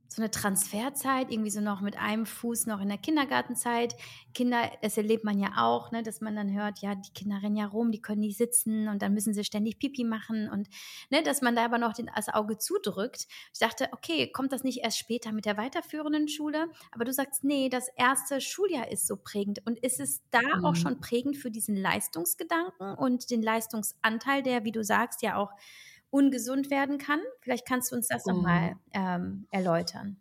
[0.07, 3.95] so eine Transferzeit, irgendwie so noch mit einem Fuß noch in der Kindergartenzeit.
[4.33, 7.55] Kinder, das erlebt man ja auch, ne, dass man dann hört, ja, die Kinder rennen
[7.57, 10.69] ja rum, die können nicht sitzen und dann müssen sie ständig Pipi machen und
[11.09, 13.27] ne, dass man da aber noch den, das Auge zudrückt.
[13.53, 16.67] Ich dachte, okay, kommt das nicht erst später mit der weiterführenden Schule?
[16.91, 19.61] Aber du sagst, nee, das erste Schuljahr ist so prägend.
[19.65, 20.65] Und ist es da mhm.
[20.65, 25.51] auch schon prägend für diesen Leistungsgedanken und den Leistungsanteil, der, wie du sagst, ja auch
[26.17, 27.19] ungesund werden kann.
[27.41, 28.33] Vielleicht kannst du uns das mhm.
[28.33, 30.17] nochmal ähm, erläutern.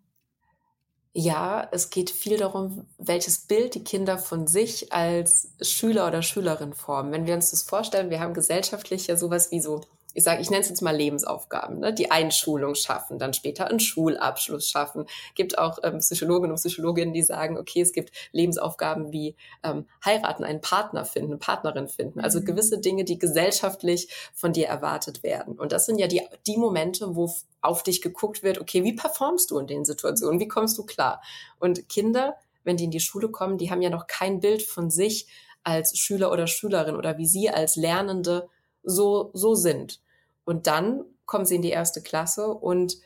[1.18, 6.74] Ja, es geht viel darum, welches Bild die Kinder von sich als Schüler oder Schülerin
[6.74, 7.10] formen.
[7.10, 9.80] Wenn wir uns das vorstellen, wir haben gesellschaftlich ja sowas wie so
[10.16, 11.92] ich sage, ich nenne es jetzt mal Lebensaufgaben, ne?
[11.92, 15.04] die Einschulung schaffen, dann später einen Schulabschluss schaffen.
[15.34, 20.42] Gibt auch ähm, Psychologen und Psychologinnen, die sagen, okay, es gibt Lebensaufgaben wie ähm, heiraten,
[20.42, 22.20] einen Partner finden, eine Partnerin finden.
[22.20, 22.46] Also mhm.
[22.46, 25.58] gewisse Dinge, die gesellschaftlich von dir erwartet werden.
[25.58, 29.50] Und das sind ja die, die Momente, wo auf dich geguckt wird, okay, wie performst
[29.50, 30.40] du in den Situationen?
[30.40, 31.20] Wie kommst du klar?
[31.58, 34.88] Und Kinder, wenn die in die Schule kommen, die haben ja noch kein Bild von
[34.88, 35.26] sich
[35.62, 38.48] als Schüler oder Schülerin oder wie sie als Lernende
[38.82, 40.00] so, so sind.
[40.46, 42.96] Und dann kommen sie in die erste Klasse und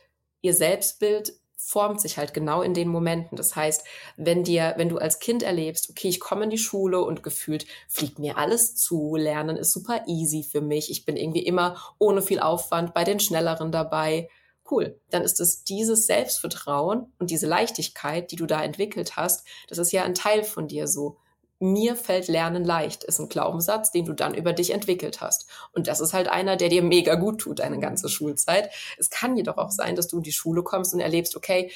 [0.42, 3.36] ihr Selbstbild formt sich halt genau in den Momenten.
[3.36, 3.84] Das heißt,
[4.16, 7.66] wenn dir, wenn du als Kind erlebst, okay, ich komme in die Schule und gefühlt
[7.88, 12.22] fliegt mir alles zu, Lernen ist super easy für mich, ich bin irgendwie immer ohne
[12.22, 14.28] viel Aufwand bei den Schnelleren dabei.
[14.70, 19.78] Cool, dann ist es dieses Selbstvertrauen und diese Leichtigkeit, die du da entwickelt hast, das
[19.78, 21.18] ist ja ein Teil von dir so
[21.60, 25.48] mir fällt Lernen leicht, ist ein Glaubenssatz, den du dann über dich entwickelt hast.
[25.72, 28.70] Und das ist halt einer, der dir mega gut tut, deine ganze Schulzeit.
[28.98, 31.70] Es kann jedoch auch sein, dass du in die Schule kommst und erlebst, okay,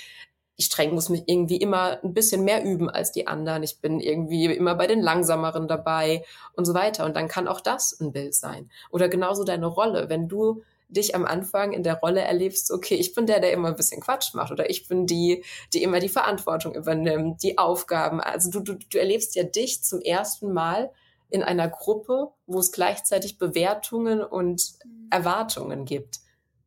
[0.56, 3.62] ich streng muss mich irgendwie immer ein bisschen mehr üben als die anderen.
[3.62, 7.04] Ich bin irgendwie immer bei den Langsameren dabei und so weiter.
[7.04, 8.70] Und dann kann auch das ein Bild sein.
[8.90, 10.08] Oder genauso deine Rolle.
[10.08, 13.68] Wenn du dich am Anfang in der Rolle erlebst, okay, ich bin der, der immer
[13.68, 18.20] ein bisschen Quatsch macht oder ich bin die, die immer die Verantwortung übernimmt, die Aufgaben.
[18.20, 20.90] Also du, du, du erlebst ja dich zum ersten Mal
[21.30, 25.08] in einer Gruppe, wo es gleichzeitig Bewertungen und mhm.
[25.10, 26.20] Erwartungen gibt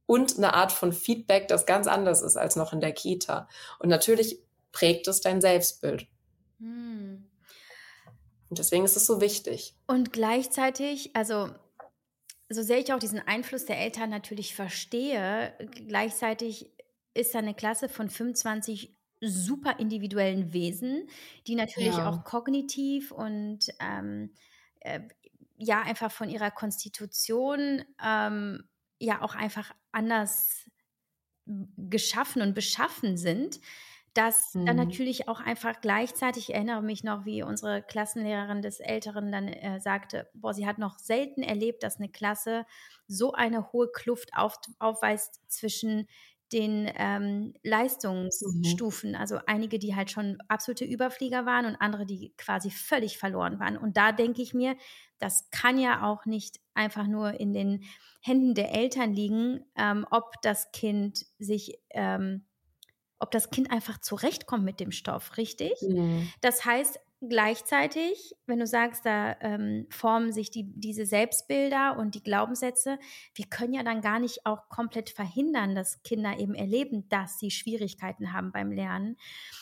[0.08, 3.48] und eine Art von Feedback, das ganz anders ist als noch in der Kita.
[3.78, 4.40] Und natürlich
[4.72, 6.08] prägt es dein Selbstbild.
[6.60, 7.28] Hm.
[8.50, 9.76] Und deswegen ist es so wichtig.
[9.86, 11.50] Und gleichzeitig, also
[12.50, 15.54] so sehr ich auch diesen Einfluss der Eltern natürlich verstehe,
[15.88, 16.72] gleichzeitig
[17.14, 21.10] ist da eine Klasse von 25 super individuellen Wesen,
[21.48, 22.10] die natürlich ja.
[22.10, 24.32] auch kognitiv und ähm,
[24.82, 25.02] äh,
[25.58, 30.70] ja einfach von ihrer Konstitution ähm, ja auch einfach anders
[31.46, 33.60] geschaffen und beschaffen sind,
[34.18, 34.66] dass mhm.
[34.66, 39.48] dann natürlich auch einfach gleichzeitig, ich erinnere mich noch, wie unsere Klassenlehrerin des Älteren dann
[39.48, 42.66] äh, sagte, boah, sie hat noch selten erlebt, dass eine Klasse
[43.08, 46.08] so eine hohe Kluft auf, aufweist zwischen
[46.52, 49.16] den ähm, Leistungsstufen, mhm.
[49.18, 53.78] also einige, die halt schon absolute Überflieger waren und andere, die quasi völlig verloren waren.
[53.78, 54.78] Und da denke ich mir,
[55.20, 57.84] das kann ja auch nicht einfach nur in den
[58.22, 62.47] Händen der Eltern liegen, ähm, ob das Kind sich, ähm,
[63.20, 65.74] ob das Kind einfach zurechtkommt mit dem Stoff, richtig?
[65.82, 66.30] Mhm.
[66.42, 72.22] Das heißt, gleichzeitig, wenn du sagst, da ähm, formen sich die, diese Selbstbilder und die
[72.22, 73.00] Glaubenssätze,
[73.34, 77.50] wir können ja dann gar nicht auch komplett verhindern, dass Kinder eben erleben, dass sie
[77.50, 79.18] Schwierigkeiten haben beim Lernen.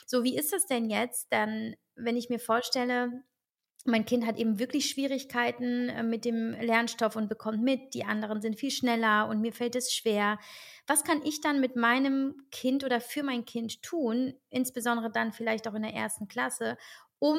[0.06, 3.24] So, wie ist es denn jetzt dann, wenn ich mir vorstelle,
[3.86, 8.41] mein Kind hat eben wirklich Schwierigkeiten äh, mit dem Lernstoff und bekommt mit, die anderen
[8.41, 10.39] sind viel schneller und mir fällt es schwer.
[10.88, 15.67] Was kann ich dann mit meinem Kind oder für mein Kind tun, insbesondere dann vielleicht
[15.67, 16.78] auch in der ersten Klasse,
[17.19, 17.38] um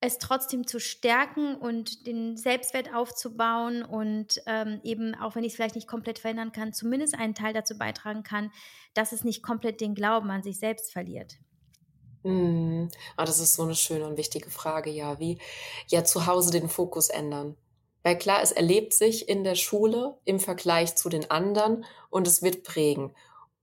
[0.00, 5.56] es trotzdem zu stärken und den Selbstwert aufzubauen und ähm, eben, auch wenn ich es
[5.56, 8.52] vielleicht nicht komplett verändern kann, zumindest einen Teil dazu beitragen kann,
[8.94, 11.38] dass es nicht komplett den Glauben an sich selbst verliert.
[12.28, 12.88] Mhm.
[13.16, 15.18] Ah, das ist so eine schöne und wichtige Frage, ja.
[15.18, 15.38] Wie
[15.88, 17.56] ja zu Hause den Fokus ändern.
[18.02, 22.42] Weil klar, es erlebt sich in der Schule im Vergleich zu den anderen und es
[22.42, 23.14] wird prägen.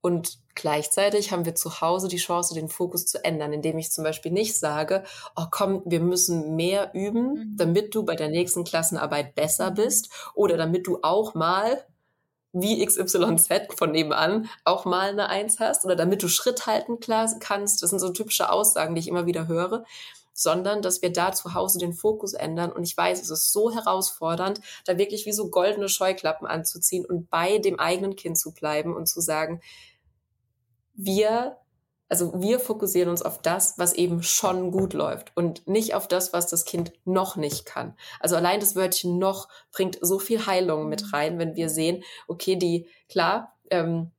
[0.02, 4.04] Und gleichzeitig haben wir zu Hause die Chance, den Fokus zu ändern, indem ich zum
[4.04, 5.04] Beispiel nicht sage,
[5.36, 7.58] oh komm, wir müssen mehr üben, mhm.
[7.58, 9.76] damit du bei der nächsten Klassenarbeit besser mhm.
[9.76, 11.86] bist oder damit du auch mal
[12.56, 17.84] wie XYZ von nebenan auch mal eine Eins hast oder damit du Schritt halten kannst.
[17.84, 19.86] Das sind so typische Aussagen, die ich immer wieder höre
[20.38, 22.72] sondern dass wir da zu Hause den Fokus ändern.
[22.72, 27.30] Und ich weiß, es ist so herausfordernd, da wirklich wie so goldene Scheuklappen anzuziehen und
[27.30, 29.62] bei dem eigenen Kind zu bleiben und zu sagen,
[30.94, 31.58] wir
[32.08, 36.34] also wir fokussieren uns auf das, was eben schon gut läuft und nicht auf das,
[36.34, 37.98] was das Kind noch nicht kann.
[38.20, 41.10] Also allein das Wörtchen noch bringt so viel Heilung mit mhm.
[41.10, 44.12] rein, wenn wir sehen, okay, die, klar, ähm,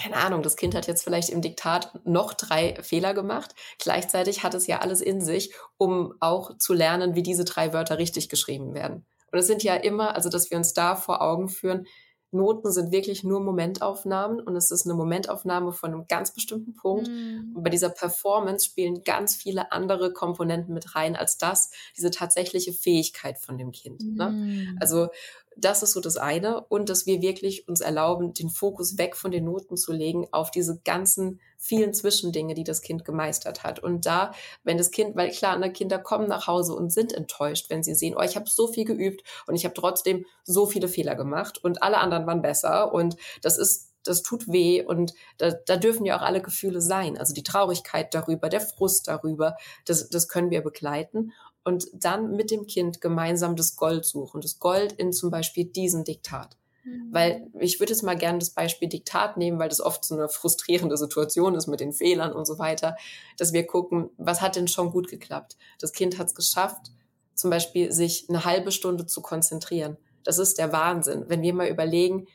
[0.00, 3.54] keine Ahnung, das Kind hat jetzt vielleicht im Diktat noch drei Fehler gemacht.
[3.78, 7.98] Gleichzeitig hat es ja alles in sich, um auch zu lernen, wie diese drei Wörter
[7.98, 9.04] richtig geschrieben werden.
[9.30, 11.86] Und es sind ja immer, also dass wir uns da vor Augen führen,
[12.32, 17.08] Noten sind wirklich nur Momentaufnahmen und es ist eine Momentaufnahme von einem ganz bestimmten Punkt.
[17.08, 17.56] Mm.
[17.56, 22.72] Und bei dieser Performance spielen ganz viele andere Komponenten mit rein als das, diese tatsächliche
[22.72, 24.16] Fähigkeit von dem Kind.
[24.16, 24.30] Ne?
[24.30, 24.78] Mhm.
[24.80, 25.08] Also
[25.56, 29.30] das ist so das eine und dass wir wirklich uns erlauben, den Fokus weg von
[29.30, 33.80] den Noten zu legen auf diese ganzen vielen Zwischendinge, die das Kind gemeistert hat.
[33.80, 34.32] Und da,
[34.64, 37.94] wenn das Kind, weil klar, ne, Kinder kommen nach Hause und sind enttäuscht, wenn sie
[37.94, 41.62] sehen, oh, ich habe so viel geübt und ich habe trotzdem so viele Fehler gemacht
[41.62, 46.06] und alle anderen waren besser und das ist das tut weh und da, da dürfen
[46.06, 47.18] ja auch alle Gefühle sein.
[47.18, 51.32] Also die Traurigkeit darüber, der Frust darüber, das, das können wir begleiten
[51.70, 54.40] und dann mit dem Kind gemeinsam das Gold suchen.
[54.40, 56.56] Das Gold in zum Beispiel diesem Diktat.
[56.84, 57.08] Mhm.
[57.12, 60.28] Weil ich würde jetzt mal gerne das Beispiel Diktat nehmen, weil das oft so eine
[60.28, 62.96] frustrierende Situation ist mit den Fehlern und so weiter,
[63.38, 65.56] dass wir gucken, was hat denn schon gut geklappt?
[65.78, 66.90] Das Kind hat es geschafft,
[67.34, 69.96] zum Beispiel sich eine halbe Stunde zu konzentrieren.
[70.24, 71.24] Das ist der Wahnsinn.
[71.28, 72.26] Wenn wir mal überlegen,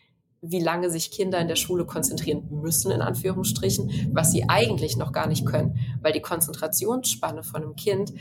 [0.42, 5.12] wie lange sich Kinder in der Schule konzentrieren müssen, in Anführungsstrichen, was sie eigentlich noch
[5.12, 8.14] gar nicht können, weil die Konzentrationsspanne von einem Kind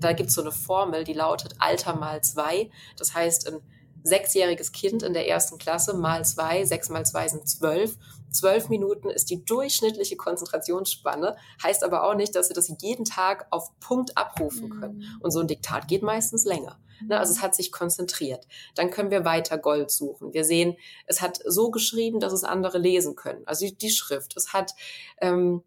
[0.00, 2.70] da gibt es so eine Formel, die lautet Alter mal zwei.
[2.96, 3.60] Das heißt, ein
[4.02, 7.96] sechsjähriges Kind in der ersten Klasse mal zwei, sechs mal zwei sind zwölf.
[8.30, 13.46] Zwölf Minuten ist die durchschnittliche Konzentrationsspanne, heißt aber auch nicht, dass sie das jeden Tag
[13.50, 14.98] auf Punkt abrufen können.
[14.98, 15.20] Mhm.
[15.20, 16.78] Und so ein Diktat geht meistens länger.
[17.06, 18.46] Ne, also es hat sich konzentriert.
[18.74, 20.32] Dann können wir weiter Gold suchen.
[20.32, 23.42] Wir sehen, es hat so geschrieben, dass es andere lesen können.
[23.46, 24.36] Also die, die Schrift.
[24.36, 24.74] Es hat
[25.20, 25.62] ähm,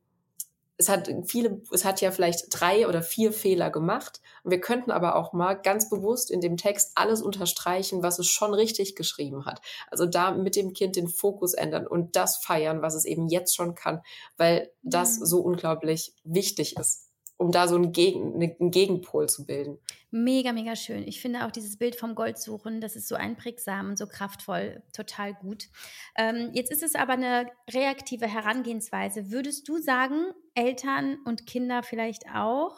[0.84, 4.22] es hat viele, es hat ja vielleicht drei oder vier Fehler gemacht.
[4.43, 8.54] wir könnten aber auch mal ganz bewusst in dem Text alles unterstreichen, was es schon
[8.54, 9.62] richtig geschrieben hat.
[9.89, 13.56] Also da mit dem Kind den Fokus ändern und das feiern, was es eben jetzt
[13.56, 14.02] schon kann,
[14.38, 15.26] weil das mhm.
[15.26, 17.02] so unglaublich wichtig ist
[17.43, 19.77] um da so einen, Gegen, einen Gegenpol zu bilden.
[20.12, 21.06] Mega, mega schön.
[21.06, 25.34] Ich finde auch dieses Bild vom Goldsuchen, das ist so einprägsam und so kraftvoll, total
[25.34, 25.67] gut.
[26.15, 29.29] Ähm, jetzt ist es aber eine reaktive Herangehensweise.
[29.29, 32.77] Würdest du sagen, Eltern und Kinder vielleicht auch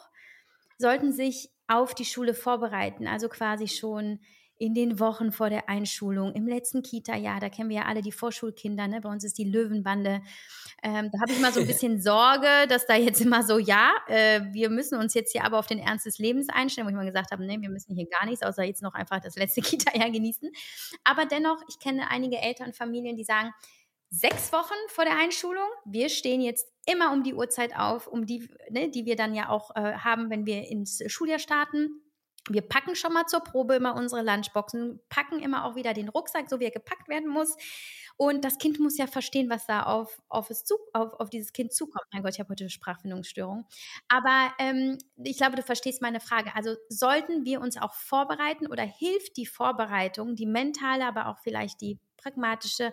[0.78, 4.18] sollten sich auf die Schule vorbereiten, also quasi schon
[4.58, 8.12] in den Wochen vor der Einschulung, im letzten Kita-Jahr, da kennen wir ja alle die
[8.12, 9.00] Vorschulkinder, ne?
[9.00, 10.22] bei uns ist die Löwenbande.
[10.82, 13.92] Ähm, da habe ich mal so ein bisschen Sorge, dass da jetzt immer so, ja,
[14.08, 16.96] äh, wir müssen uns jetzt hier aber auf den Ernst des Lebens einstellen, wo ich
[16.96, 19.60] mal gesagt habe, nee, wir müssen hier gar nichts, außer jetzt noch einfach das letzte
[19.62, 20.50] Kita-Jahr genießen.
[21.04, 23.52] Aber dennoch, ich kenne einige Elternfamilien, die sagen,
[24.08, 28.48] sechs Wochen vor der Einschulung, wir stehen jetzt immer um die Uhrzeit auf, um die,
[28.70, 32.00] ne, die wir dann ja auch äh, haben, wenn wir ins Schuljahr starten
[32.48, 36.48] wir packen schon mal zur Probe immer unsere Lunchboxen, packen immer auch wieder den Rucksack,
[36.48, 37.56] so wie er gepackt werden muss.
[38.16, 41.52] Und das Kind muss ja verstehen, was da auf, auf, es zu, auf, auf dieses
[41.52, 42.06] Kind zukommt.
[42.12, 43.66] Mein Gott, ich habe heute eine Sprachfindungsstörung.
[44.08, 46.54] Aber ähm, ich glaube, du verstehst meine Frage.
[46.54, 51.80] Also sollten wir uns auch vorbereiten oder hilft die Vorbereitung, die mentale, aber auch vielleicht
[51.82, 52.92] die pragmatische,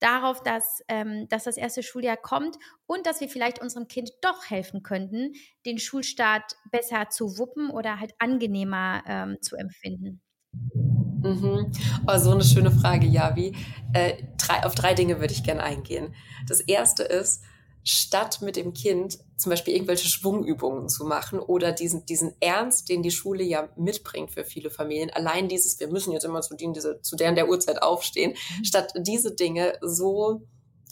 [0.00, 4.50] darauf, dass, ähm, dass das erste Schuljahr kommt und dass wir vielleicht unserem Kind doch
[4.50, 5.32] helfen könnten,
[5.64, 10.20] den Schulstart besser zu wuppen oder halt angenehmer ähm, zu empfinden.
[10.52, 11.72] Mhm.
[12.06, 13.56] Oh, so eine schöne Frage, Javi.
[13.92, 16.14] Äh, drei, auf drei Dinge würde ich gerne eingehen.
[16.46, 17.42] Das erste ist,
[17.88, 23.04] statt mit dem Kind zum Beispiel irgendwelche Schwungübungen zu machen oder diesen, diesen Ernst, den
[23.04, 26.74] die Schule ja mitbringt für viele Familien, allein dieses, wir müssen jetzt immer zu, denen,
[26.74, 28.64] diese, zu deren der Uhrzeit aufstehen, mhm.
[28.64, 30.42] statt diese Dinge so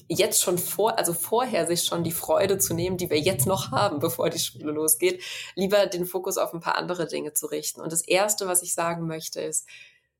[0.06, 3.72] jetzt schon vor, also vorher sich schon die Freude zu nehmen, die wir jetzt noch
[3.72, 5.20] haben, bevor die Schule losgeht,
[5.56, 7.80] lieber den Fokus auf ein paar andere Dinge zu richten.
[7.80, 9.66] Und das erste, was ich sagen möchte, ist,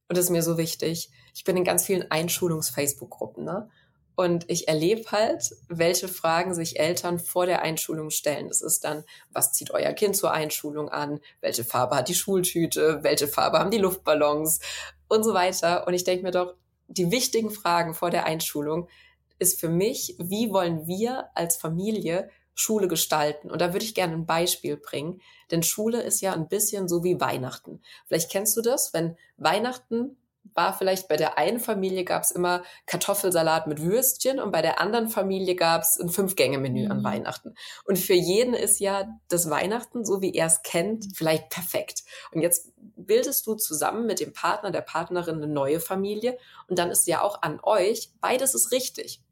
[0.08, 3.70] und das ist mir so wichtig, ich bin in ganz vielen Einschulungs-Facebook-Gruppen, ne?
[4.16, 8.48] Und ich erlebe halt, welche Fragen sich Eltern vor der Einschulung stellen.
[8.48, 11.20] Das ist dann, was zieht euer Kind zur Einschulung an?
[11.40, 13.00] Welche Farbe hat die Schultüte?
[13.02, 14.60] Welche Farbe haben die Luftballons?
[15.08, 15.86] Und so weiter.
[15.86, 16.54] Und ich denke mir doch,
[16.86, 18.88] die wichtigen Fragen vor der Einschulung
[19.38, 23.50] ist für mich, wie wollen wir als Familie Schule gestalten?
[23.50, 25.20] Und da würde ich gerne ein Beispiel bringen.
[25.50, 27.82] Denn Schule ist ja ein bisschen so wie Weihnachten.
[28.06, 30.16] Vielleicht kennst du das, wenn Weihnachten
[30.52, 34.80] war vielleicht bei der einen Familie gab es immer Kartoffelsalat mit Würstchen und bei der
[34.80, 36.90] anderen Familie gab es ein Fünf-Gänge-Menü mhm.
[36.90, 37.54] an Weihnachten.
[37.84, 42.04] Und für jeden ist ja das Weihnachten, so wie er es kennt, vielleicht perfekt.
[42.32, 46.90] Und jetzt bildest du zusammen mit dem Partner, der Partnerin eine neue Familie und dann
[46.90, 49.22] ist ja auch an euch, beides ist richtig.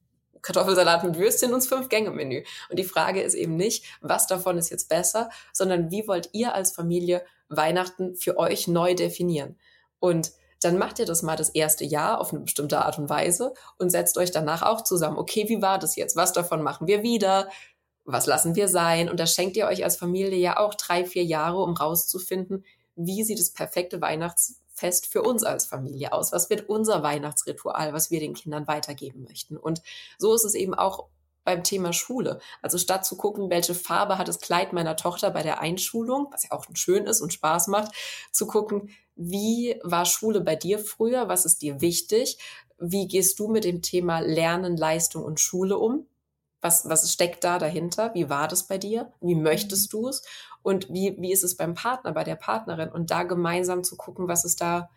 [0.40, 2.42] Kartoffelsalat mit Würstchen und Fünf-Gänge-Menü.
[2.68, 6.52] Und die Frage ist eben nicht, was davon ist jetzt besser, sondern wie wollt ihr
[6.52, 9.56] als Familie Weihnachten für euch neu definieren?
[10.00, 10.32] Und
[10.64, 13.90] dann macht ihr das mal das erste Jahr auf eine bestimmte Art und Weise und
[13.90, 15.18] setzt euch danach auch zusammen.
[15.18, 16.16] Okay, wie war das jetzt?
[16.16, 17.48] Was davon machen wir wieder?
[18.04, 19.08] Was lassen wir sein?
[19.08, 22.64] Und da schenkt ihr euch als Familie ja auch drei, vier Jahre, um rauszufinden,
[22.96, 26.32] wie sieht das perfekte Weihnachtsfest für uns als Familie aus?
[26.32, 29.56] Was wird unser Weihnachtsritual, was wir den Kindern weitergeben möchten?
[29.56, 29.82] Und
[30.18, 31.06] so ist es eben auch
[31.44, 32.40] beim Thema Schule.
[32.60, 36.44] Also statt zu gucken, welche Farbe hat das Kleid meiner Tochter bei der Einschulung, was
[36.44, 37.92] ja auch schön ist und Spaß macht,
[38.30, 41.28] zu gucken, wie war Schule bei dir früher?
[41.28, 42.38] Was ist dir wichtig?
[42.78, 46.06] Wie gehst du mit dem Thema Lernen, Leistung und Schule um?
[46.60, 48.14] Was, was steckt da dahinter?
[48.14, 49.12] Wie war das bei dir?
[49.20, 49.98] Wie möchtest mhm.
[49.98, 50.22] du es?
[50.62, 52.88] Und wie, wie ist es beim Partner, bei der Partnerin?
[52.88, 54.88] Und da gemeinsam zu gucken, was ist da,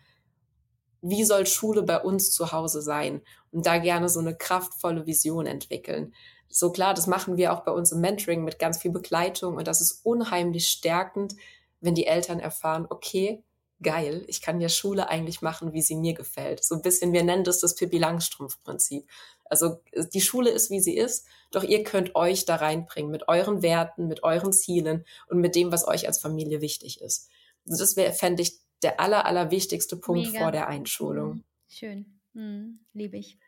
[1.02, 3.20] wie soll Schule bei uns zu Hause sein?
[3.50, 6.14] Und da gerne so eine kraftvolle Vision entwickeln.
[6.48, 9.66] So klar, das machen wir auch bei uns im Mentoring mit ganz viel Begleitung und
[9.66, 11.34] das ist unheimlich stärkend,
[11.80, 13.42] wenn die Eltern erfahren, okay,
[13.82, 16.64] geil, ich kann ja Schule eigentlich machen, wie sie mir gefällt.
[16.64, 19.06] So ein bisschen, wir nennen das das Pippi Langstrumpf-Prinzip.
[19.44, 19.80] Also
[20.12, 24.08] die Schule ist, wie sie ist, doch ihr könnt euch da reinbringen mit euren Werten,
[24.08, 27.28] mit euren Zielen und mit dem, was euch als Familie wichtig ist.
[27.66, 30.40] Also das wäre, fände ich, der aller, aller wichtigste Punkt Mega.
[30.40, 31.28] vor der Einschulung.
[31.28, 31.44] Mhm.
[31.68, 32.20] Schön.
[32.32, 32.80] Mhm.
[32.92, 33.38] Liebe ich.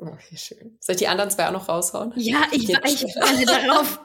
[0.00, 0.78] Okay, schön.
[0.80, 2.12] Soll ich die anderen zwei auch noch raushauen?
[2.16, 4.00] Ja, ich, ich warte darauf.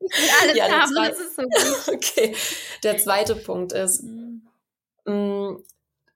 [0.42, 1.88] Alles ja, haben, das ist so gut.
[1.94, 2.36] Okay.
[2.84, 4.46] Der zweite Punkt ist, mhm.
[5.04, 5.62] Mm,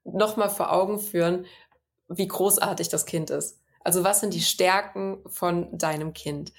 [0.05, 1.47] nochmal vor Augen führen,
[2.09, 3.61] wie großartig das Kind ist.
[3.83, 6.53] Also was sind die Stärken von deinem Kind?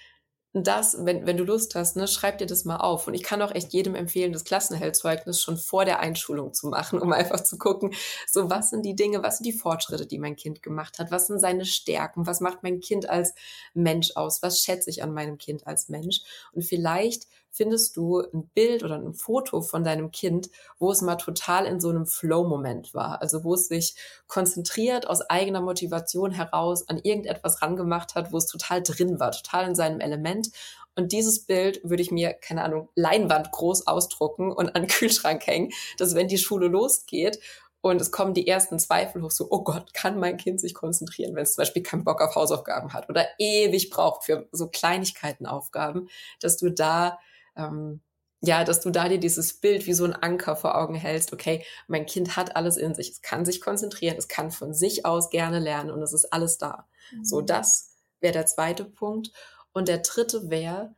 [0.53, 3.07] Das, wenn, wenn du Lust hast, ne, schreib dir das mal auf.
[3.07, 6.99] Und ich kann auch echt jedem empfehlen, das Klassenheldzeugnis schon vor der Einschulung zu machen,
[6.99, 7.93] um einfach zu gucken,
[8.27, 11.27] so was sind die Dinge, was sind die Fortschritte, die mein Kind gemacht hat, was
[11.27, 13.33] sind seine Stärken, was macht mein Kind als
[13.73, 16.19] Mensch aus, was schätze ich an meinem Kind als Mensch.
[16.51, 20.49] Und vielleicht findest du ein Bild oder ein Foto von deinem Kind,
[20.79, 23.21] wo es mal total in so einem Flow-Moment war.
[23.21, 23.95] Also wo es sich
[24.27, 29.67] konzentriert aus eigener Motivation heraus an irgendetwas rangemacht hat, wo es total drin war, total
[29.67, 30.49] in seinem Element.
[30.95, 35.45] Und dieses Bild würde ich mir, keine Ahnung, Leinwand groß ausdrucken und an den Kühlschrank
[35.45, 37.39] hängen, dass wenn die Schule losgeht
[37.81, 41.35] und es kommen die ersten Zweifel hoch, so, oh Gott, kann mein Kind sich konzentrieren,
[41.35, 46.09] wenn es zum Beispiel keinen Bock auf Hausaufgaben hat oder ewig braucht für so Kleinigkeitenaufgaben,
[46.39, 47.19] dass du da
[47.55, 48.01] ähm,
[48.41, 51.63] ja, dass du da dir dieses Bild wie so ein Anker vor Augen hältst, okay,
[51.87, 55.29] mein Kind hat alles in sich, es kann sich konzentrieren, es kann von sich aus
[55.29, 56.87] gerne lernen und es ist alles da.
[57.11, 57.23] Mhm.
[57.23, 59.31] So, das wäre der zweite Punkt.
[59.73, 60.95] Und der dritte wäre,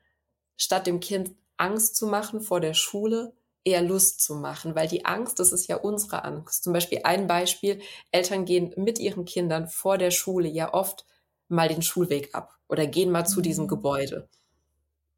[0.56, 3.34] statt dem Kind Angst zu machen vor der Schule,
[3.66, 6.64] eher Lust zu machen, weil die Angst, das ist ja unsere Angst.
[6.64, 7.82] Zum Beispiel ein Beispiel,
[8.12, 11.06] Eltern gehen mit ihren Kindern vor der Schule ja oft
[11.48, 13.70] mal den Schulweg ab oder gehen mal zu diesem mhm.
[13.70, 14.30] Gebäude.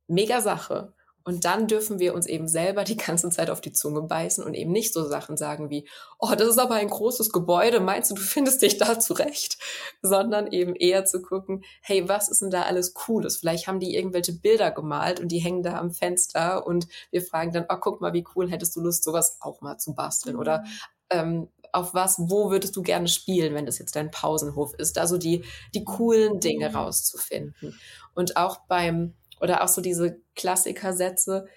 [0.07, 0.93] Mega Sache.
[1.25, 4.53] Und dann dürfen wir uns eben selber die ganze Zeit auf die Zunge beißen und
[4.53, 5.87] eben nicht so Sachen sagen wie,
[6.19, 9.57] oh, das ist aber ein großes Gebäude, meinst du, du findest dich da zurecht?
[10.03, 13.37] Sondern eben eher zu gucken, hey, was ist denn da alles Cooles?
[13.37, 17.51] Vielleicht haben die irgendwelche Bilder gemalt und die hängen da am Fenster und wir fragen
[17.51, 20.35] dann, oh, guck mal, wie cool, hättest du Lust, sowas auch mal zu basteln?
[20.35, 20.41] Mhm.
[20.41, 20.63] Oder
[21.09, 24.97] ähm, auf was, wo würdest du gerne spielen, wenn das jetzt dein Pausenhof ist?
[24.97, 26.75] Da so die, die coolen Dinge mhm.
[26.75, 27.77] rauszufinden.
[28.13, 31.47] Und auch beim oder auch so diese Klassikersätze,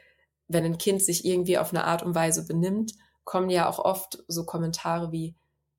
[0.49, 2.93] wenn ein Kind sich irgendwie auf eine Art und Weise benimmt,
[3.25, 5.35] kommen ja auch oft so Kommentare wie,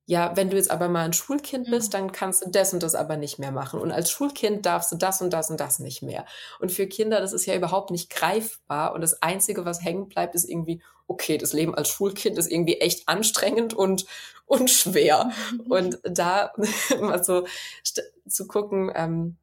[0.06, 1.92] ja, wenn du jetzt aber mal ein Schulkind bist, mhm.
[1.92, 3.80] dann kannst du das und das aber nicht mehr machen.
[3.80, 6.26] Und als Schulkind darfst du das und das und das nicht mehr.
[6.58, 8.92] Und für Kinder, das ist ja überhaupt nicht greifbar.
[8.94, 12.80] Und das Einzige, was hängen bleibt, ist irgendwie, okay, das Leben als Schulkind ist irgendwie
[12.80, 14.06] echt anstrengend und,
[14.46, 15.30] und schwer.
[15.68, 16.52] und da
[17.00, 17.46] mal so
[18.28, 19.36] zu gucken, ähm,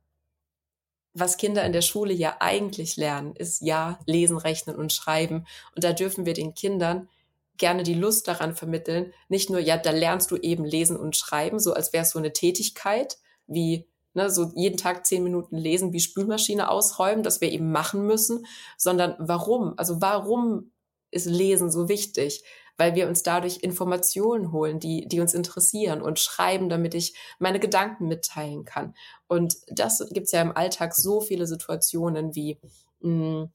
[1.20, 5.46] was Kinder in der Schule ja eigentlich lernen, ist ja lesen, rechnen und schreiben.
[5.76, 7.10] Und da dürfen wir den Kindern
[7.58, 11.60] gerne die Lust daran vermitteln, nicht nur, ja, da lernst du eben lesen und schreiben,
[11.60, 15.94] so als wäre es so eine Tätigkeit, wie ne, so jeden Tag zehn Minuten lesen,
[15.94, 18.46] wie Spülmaschine ausräumen, das wir eben machen müssen,
[18.78, 19.74] sondern warum?
[19.78, 20.72] Also warum
[21.10, 22.44] ist Lesen so wichtig?
[22.78, 27.60] Weil wir uns dadurch Informationen holen, die, die uns interessieren und schreiben, damit ich meine
[27.60, 28.96] Gedanken mitteilen kann.
[29.28, 32.60] Und das gibt's ja im Alltag so viele Situationen wie
[33.02, 33.52] mh, hm,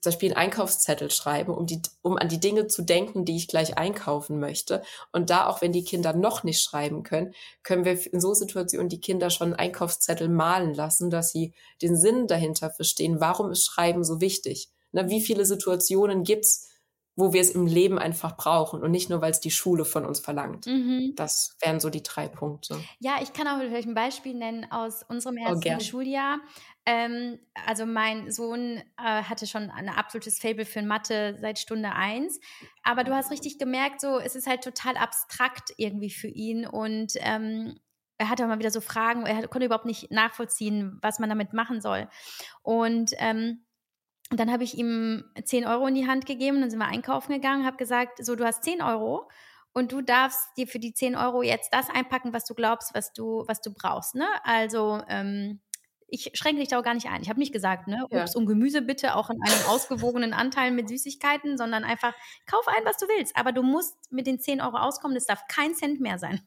[0.00, 3.48] zum Beispiel einen Einkaufszettel schreiben, um, die, um an die Dinge zu denken, die ich
[3.48, 4.82] gleich einkaufen möchte.
[5.12, 7.34] Und da, auch wenn die Kinder noch nicht schreiben können,
[7.64, 11.96] können wir in so Situationen die Kinder schon einen Einkaufszettel malen lassen, dass sie den
[11.96, 13.20] Sinn dahinter verstehen.
[13.20, 14.70] Warum ist Schreiben so wichtig?
[14.92, 16.68] Na, wie viele Situationen gibt's,
[17.18, 20.06] wo wir es im Leben einfach brauchen und nicht nur, weil es die Schule von
[20.06, 20.66] uns verlangt.
[20.66, 21.14] Mhm.
[21.16, 22.78] Das wären so die drei Punkte.
[23.00, 26.38] Ja, ich kann auch vielleicht ein Beispiel nennen aus unserem oh, ersten oh, Schuljahr.
[26.86, 32.38] Ähm, also mein Sohn äh, hatte schon ein absolutes Fable für Mathe seit Stunde eins.
[32.84, 37.14] Aber du hast richtig gemerkt, so es ist halt total abstrakt irgendwie für ihn und
[37.16, 37.80] ähm,
[38.16, 41.80] er hatte mal wieder so Fragen, er konnte überhaupt nicht nachvollziehen, was man damit machen
[41.80, 42.08] soll.
[42.62, 43.64] Und ähm,
[44.30, 47.32] und dann habe ich ihm 10 Euro in die Hand gegeben, dann sind wir einkaufen
[47.32, 49.28] gegangen, habe gesagt, so, du hast 10 Euro
[49.72, 53.12] und du darfst dir für die 10 Euro jetzt das einpacken, was du glaubst, was
[53.12, 54.14] du, was du brauchst.
[54.14, 54.26] Ne?
[54.44, 55.60] Also ähm,
[56.08, 57.22] ich schränke dich da auch gar nicht ein.
[57.22, 58.38] Ich habe nicht gesagt, ne, Obst ja.
[58.40, 62.14] und Gemüse bitte auch in einem ausgewogenen Anteil mit Süßigkeiten, sondern einfach
[62.46, 63.36] kauf ein, was du willst.
[63.36, 66.40] Aber du musst mit den 10 Euro auskommen, das darf kein Cent mehr sein.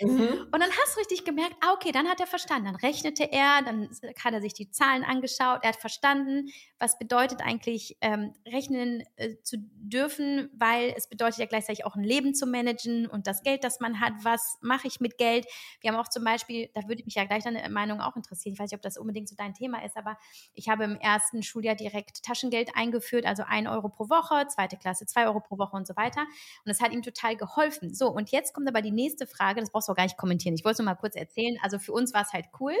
[0.00, 0.48] Mhm.
[0.50, 2.66] Und dann hast du richtig gemerkt, ah, okay, dann hat er verstanden.
[2.66, 3.90] Dann rechnete er, dann
[4.22, 6.48] hat er sich die Zahlen angeschaut, er hat verstanden,
[6.84, 12.04] was bedeutet eigentlich ähm, rechnen äh, zu dürfen, weil es bedeutet ja gleichzeitig auch ein
[12.04, 15.46] Leben zu managen und das Geld, das man hat, was mache ich mit Geld.
[15.80, 18.58] Wir haben auch zum Beispiel, da würde mich ja gleich deine Meinung auch interessieren, ich
[18.58, 20.18] weiß nicht, ob das unbedingt so dein Thema ist, aber
[20.52, 25.06] ich habe im ersten Schuljahr direkt Taschengeld eingeführt, also ein Euro pro Woche, zweite Klasse
[25.06, 26.20] zwei Euro pro Woche und so weiter.
[26.20, 27.94] Und das hat ihm total geholfen.
[27.94, 30.54] So, und jetzt kommt aber die nächste Frage, das brauchst du auch gar nicht kommentieren.
[30.54, 31.56] Ich wollte es nur mal kurz erzählen.
[31.62, 32.74] Also für uns war es halt cool.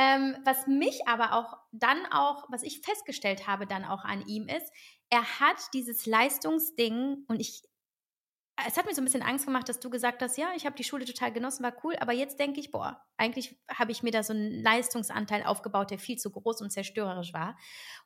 [0.00, 4.46] Ähm, was mich aber auch dann auch, was ich festgestellt habe dann auch an ihm
[4.46, 4.72] ist,
[5.10, 7.64] er hat dieses Leistungsding und ich,
[8.64, 10.76] es hat mir so ein bisschen Angst gemacht, dass du gesagt hast, ja, ich habe
[10.76, 14.12] die Schule total genossen, war cool, aber jetzt denke ich, boah, eigentlich habe ich mir
[14.12, 17.58] da so einen Leistungsanteil aufgebaut, der viel zu groß und zerstörerisch war.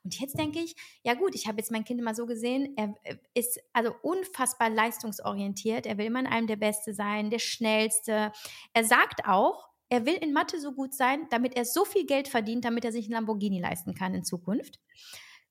[0.03, 2.95] Und jetzt denke ich, ja gut, ich habe jetzt mein Kind immer so gesehen, er
[3.35, 8.31] ist also unfassbar leistungsorientiert, er will immer in allem der Beste sein, der Schnellste.
[8.73, 12.27] Er sagt auch, er will in Mathe so gut sein, damit er so viel Geld
[12.27, 14.79] verdient, damit er sich ein Lamborghini leisten kann in Zukunft.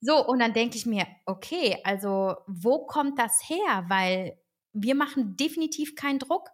[0.01, 3.85] So, und dann denke ich mir, okay, also wo kommt das her?
[3.87, 4.37] Weil
[4.73, 6.49] wir machen definitiv keinen Druck.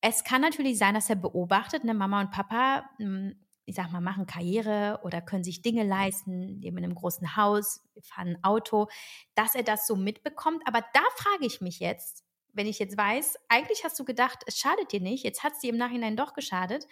[0.00, 4.00] Es kann natürlich sein, dass er beobachtet, eine Mama und Papa, hm, ich sag mal,
[4.00, 8.88] machen Karriere oder können sich Dinge leisten, leben in einem großen Haus, fahren ein Auto,
[9.34, 10.62] dass er das so mitbekommt.
[10.64, 12.24] Aber da frage ich mich jetzt,
[12.54, 15.58] wenn ich jetzt weiß, eigentlich hast du gedacht, es schadet dir nicht, jetzt hat es
[15.58, 16.86] dir im Nachhinein doch geschadet.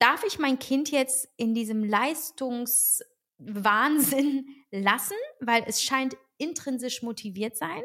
[0.00, 7.82] Darf ich mein Kind jetzt in diesem Leistungswahnsinn lassen, weil es scheint intrinsisch motiviert sein?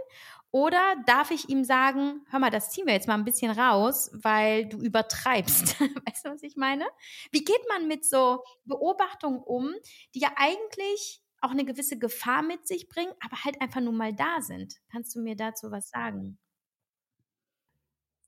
[0.49, 4.09] Oder darf ich ihm sagen, hör mal, das ziehen wir jetzt mal ein bisschen raus,
[4.13, 5.77] weil du übertreibst.
[5.81, 6.85] weißt du, was ich meine?
[7.31, 9.73] Wie geht man mit so Beobachtungen um,
[10.13, 14.13] die ja eigentlich auch eine gewisse Gefahr mit sich bringen, aber halt einfach nur mal
[14.13, 14.75] da sind?
[14.89, 16.39] Kannst du mir dazu was sagen?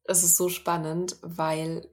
[0.04, 1.90] Es ist so spannend, weil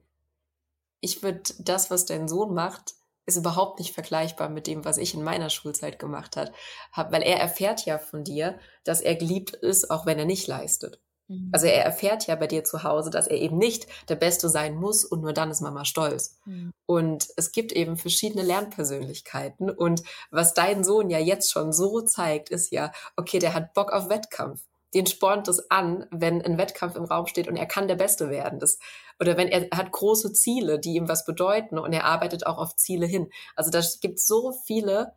[1.05, 2.95] ich würde das, was dein Sohn macht,
[3.27, 6.51] ist überhaupt nicht vergleichbar mit dem, was ich in meiner Schulzeit gemacht hat,
[6.91, 10.47] hab, weil er erfährt ja von dir, dass er geliebt ist, auch wenn er nicht
[10.47, 10.99] leistet.
[11.27, 11.49] Mhm.
[11.51, 14.75] Also er erfährt ja bei dir zu Hause, dass er eben nicht der Beste sein
[14.75, 16.39] muss und nur dann ist Mama stolz.
[16.45, 16.71] Mhm.
[16.87, 20.01] Und es gibt eben verschiedene Lernpersönlichkeiten und
[20.31, 24.09] was dein Sohn ja jetzt schon so zeigt, ist ja, okay, der hat Bock auf
[24.09, 24.61] Wettkampf
[24.95, 28.29] den spornt es an, wenn ein Wettkampf im Raum steht und er kann der Beste
[28.29, 28.59] werden.
[28.59, 28.79] Das,
[29.19, 32.75] oder wenn er hat große Ziele, die ihm was bedeuten und er arbeitet auch auf
[32.75, 33.29] Ziele hin.
[33.55, 35.13] Also da gibt so viele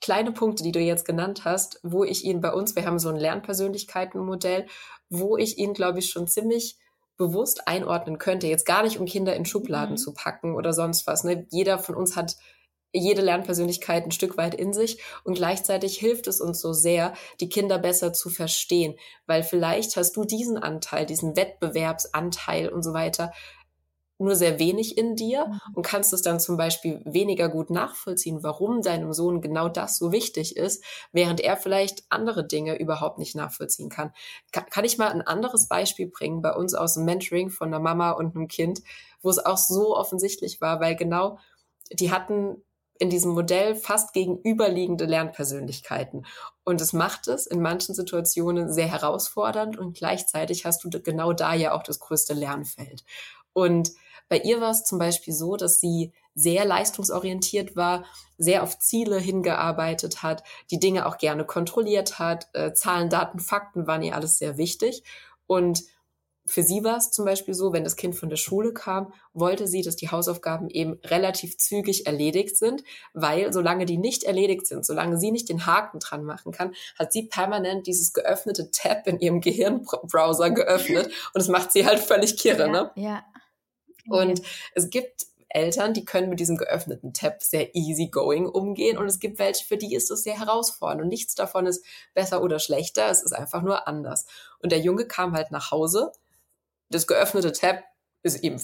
[0.00, 3.10] kleine Punkte, die du jetzt genannt hast, wo ich ihn bei uns, wir haben so
[3.10, 4.66] ein Lernpersönlichkeitenmodell,
[5.08, 6.76] wo ich ihn, glaube ich, schon ziemlich
[7.16, 8.46] bewusst einordnen könnte.
[8.46, 9.98] Jetzt gar nicht, um Kinder in Schubladen mhm.
[9.98, 11.22] zu packen oder sonst was.
[11.22, 11.46] Ne?
[11.50, 12.36] Jeder von uns hat
[12.92, 17.48] jede Lernpersönlichkeit ein Stück weit in sich und gleichzeitig hilft es uns so sehr, die
[17.48, 23.32] Kinder besser zu verstehen, weil vielleicht hast du diesen Anteil, diesen Wettbewerbsanteil und so weiter
[24.20, 25.60] nur sehr wenig in dir mhm.
[25.74, 30.12] und kannst es dann zum Beispiel weniger gut nachvollziehen, warum deinem Sohn genau das so
[30.12, 34.12] wichtig ist, während er vielleicht andere Dinge überhaupt nicht nachvollziehen kann.
[34.52, 37.80] Kann, kann ich mal ein anderes Beispiel bringen bei uns aus dem Mentoring von einer
[37.80, 38.82] Mama und einem Kind,
[39.22, 41.38] wo es auch so offensichtlich war, weil genau
[41.90, 42.62] die hatten
[43.00, 46.26] in diesem Modell fast gegenüberliegende Lernpersönlichkeiten.
[46.64, 51.54] Und es macht es in manchen Situationen sehr herausfordernd und gleichzeitig hast du genau da
[51.54, 53.04] ja auch das größte Lernfeld.
[53.54, 53.90] Und
[54.28, 58.04] bei ihr war es zum Beispiel so, dass sie sehr leistungsorientiert war,
[58.36, 62.48] sehr auf Ziele hingearbeitet hat, die Dinge auch gerne kontrolliert hat.
[62.52, 65.02] Äh, Zahlen, Daten, Fakten waren ihr alles sehr wichtig.
[65.46, 65.82] Und
[66.50, 69.68] für sie war es zum Beispiel so, wenn das Kind von der Schule kam, wollte
[69.68, 72.82] sie, dass die Hausaufgaben eben relativ zügig erledigt sind,
[73.14, 77.12] weil solange die nicht erledigt sind, solange sie nicht den Haken dran machen kann, hat
[77.12, 82.36] sie permanent dieses geöffnete Tab in ihrem Gehirnbrowser geöffnet und es macht sie halt völlig
[82.36, 82.90] kirre, ja, ne?
[82.96, 83.24] Ja.
[84.08, 84.42] Und
[84.74, 89.38] es gibt Eltern, die können mit diesem geöffneten Tab sehr easygoing umgehen und es gibt
[89.38, 93.22] welche, für die ist es sehr herausfordernd und nichts davon ist besser oder schlechter, es
[93.22, 94.26] ist einfach nur anders.
[94.60, 96.12] Und der Junge kam halt nach Hause
[96.90, 97.82] das geöffnete Tab
[98.22, 98.60] ist ihm,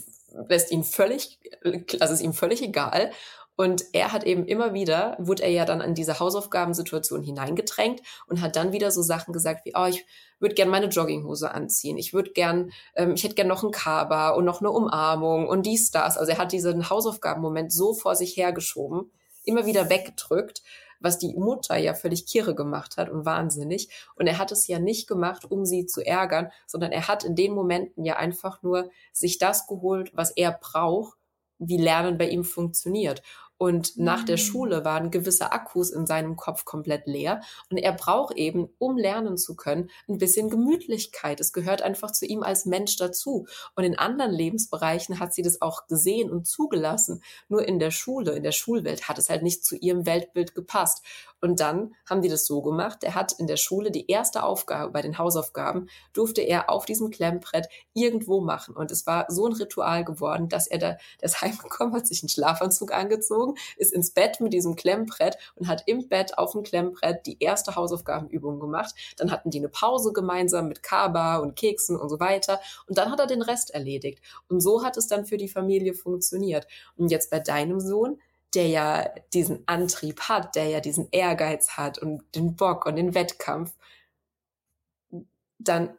[0.48, 1.38] lässt ihn völlig,
[2.00, 3.12] also ist ihm völlig egal.
[3.58, 8.42] Und er hat eben immer wieder, wurde er ja dann in diese Hausaufgabensituation hineingedrängt und
[8.42, 10.04] hat dann wieder so Sachen gesagt wie, oh, ich
[10.38, 14.30] würde gern meine Jogginghose anziehen, ich würde gern, ähm, ich hätte gern noch ein Kaba
[14.30, 16.18] und noch eine Umarmung und dies, das.
[16.18, 19.10] Also er hat diesen Hausaufgabenmoment so vor sich hergeschoben,
[19.44, 20.62] immer wieder weggedrückt
[21.06, 23.88] was die Mutter ja völlig kirre gemacht hat und wahnsinnig.
[24.16, 27.36] Und er hat es ja nicht gemacht, um sie zu ärgern, sondern er hat in
[27.36, 31.16] den Momenten ja einfach nur sich das geholt, was er braucht,
[31.58, 33.22] wie Lernen bei ihm funktioniert.
[33.58, 34.40] Und nach der mhm.
[34.40, 37.40] Schule waren gewisse Akkus in seinem Kopf komplett leer.
[37.70, 41.40] Und er braucht eben, um lernen zu können, ein bisschen Gemütlichkeit.
[41.40, 43.46] Es gehört einfach zu ihm als Mensch dazu.
[43.74, 47.22] Und in anderen Lebensbereichen hat sie das auch gesehen und zugelassen.
[47.48, 51.02] Nur in der Schule, in der Schulwelt hat es halt nicht zu ihrem Weltbild gepasst.
[51.46, 53.04] Und dann haben die das so gemacht.
[53.04, 57.12] Er hat in der Schule die erste Aufgabe bei den Hausaufgaben, durfte er auf diesem
[57.12, 58.74] Klemmbrett irgendwo machen.
[58.74, 62.30] Und es war so ein Ritual geworden, dass er da, ist heimgekommen, hat sich einen
[62.30, 67.24] Schlafanzug angezogen, ist ins Bett mit diesem Klemmbrett und hat im Bett auf dem Klemmbrett
[67.26, 68.96] die erste Hausaufgabenübung gemacht.
[69.16, 72.58] Dann hatten die eine Pause gemeinsam mit Kaba und Keksen und so weiter.
[72.88, 74.20] Und dann hat er den Rest erledigt.
[74.48, 76.66] Und so hat es dann für die Familie funktioniert.
[76.96, 78.18] Und jetzt bei deinem Sohn,
[78.56, 83.14] der ja diesen Antrieb hat, der ja diesen Ehrgeiz hat und den Bock und den
[83.14, 83.74] Wettkampf,
[85.58, 85.90] dann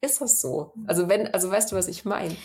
[0.00, 0.72] ist das so.
[0.86, 2.36] Also wenn, also weißt du, was ich meine?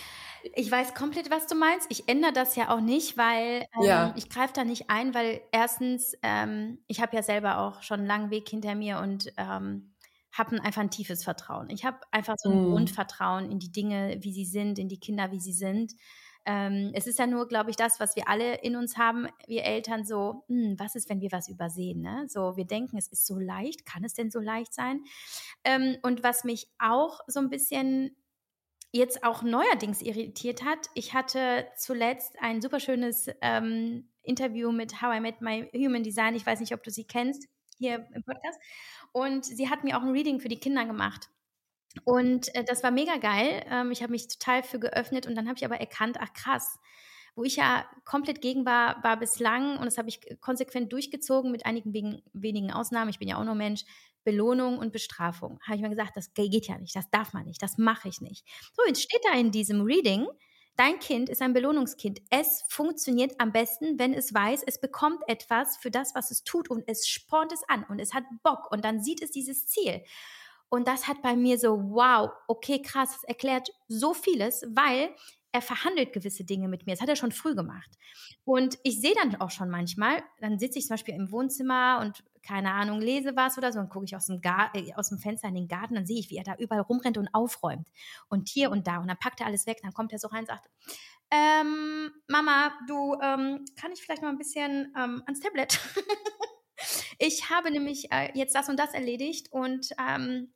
[0.56, 1.88] Ich weiß komplett, was du meinst.
[1.90, 4.14] Ich ändere das ja auch nicht, weil ähm, ja.
[4.16, 8.08] ich greife da nicht ein, weil erstens, ähm, ich habe ja selber auch schon einen
[8.08, 9.94] langen Weg hinter mir und ähm,
[10.32, 11.70] habe einfach ein tiefes Vertrauen.
[11.70, 12.72] Ich habe einfach so ein mm.
[12.72, 15.94] Grundvertrauen in die Dinge, wie sie sind, in die Kinder, wie sie sind.
[16.50, 19.66] Ähm, es ist ja nur, glaube ich, das, was wir alle in uns haben, wir
[19.66, 22.02] Eltern, so, hm, was ist, wenn wir was übersehen?
[22.02, 22.24] Ne?
[22.30, 25.04] So, wir denken, es ist so leicht, kann es denn so leicht sein?
[25.66, 28.16] Ähm, und was mich auch so ein bisschen
[28.94, 35.18] jetzt auch neuerdings irritiert hat, ich hatte zuletzt ein super schönes ähm, Interview mit How
[35.18, 36.34] I Met My Human Design.
[36.34, 38.60] Ich weiß nicht, ob du sie kennst hier im Podcast.
[39.12, 41.30] Und sie hat mir auch ein Reading für die Kinder gemacht.
[42.04, 43.66] Und äh, das war mega geil.
[43.70, 46.80] Ähm, ich habe mich total für geöffnet und dann habe ich aber erkannt, ach krass,
[47.36, 51.66] wo ich ja komplett gegen war, war bislang, und das habe ich konsequent durchgezogen mit
[51.66, 53.86] einigen wegen, wenigen Ausnahmen, ich bin ja auch nur Mensch,
[54.24, 55.60] Belohnung und Bestrafung.
[55.62, 58.22] Habe ich mir gesagt, das geht ja nicht, das darf man nicht, das mache ich
[58.22, 58.44] nicht.
[58.76, 60.28] So, jetzt steht da in diesem Reading,
[60.78, 62.22] Dein Kind ist ein Belohnungskind.
[62.30, 66.70] Es funktioniert am besten, wenn es weiß, es bekommt etwas für das, was es tut
[66.70, 70.04] und es spornt es an und es hat Bock und dann sieht es dieses Ziel.
[70.70, 75.10] Und das hat bei mir so, wow, okay, krass, das erklärt so vieles, weil
[75.52, 76.94] er verhandelt gewisse Dinge mit mir.
[76.94, 77.90] Das hat er schon früh gemacht.
[78.44, 82.24] Und ich sehe dann auch schon manchmal, dann sitze ich zum Beispiel im Wohnzimmer und
[82.44, 85.50] keine Ahnung, lese was oder so, dann gucke ich aus dem, äh, aus dem Fenster
[85.50, 87.90] in den Garten, dann sehe ich, wie er da überall rumrennt und aufräumt.
[88.30, 89.00] Und hier und da.
[89.00, 90.70] Und dann packt er alles weg, dann kommt er so rein und sagt,
[91.30, 95.80] ähm, Mama, du, ähm, kann ich vielleicht mal ein bisschen ähm, ans Tablet?
[97.20, 100.54] ich habe nämlich äh, jetzt das und das erledigt und ähm,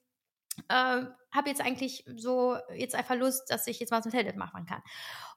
[0.68, 4.36] äh, habe jetzt eigentlich so jetzt einfach Lust, dass ich jetzt mal so ein Tablet
[4.36, 4.82] machen kann.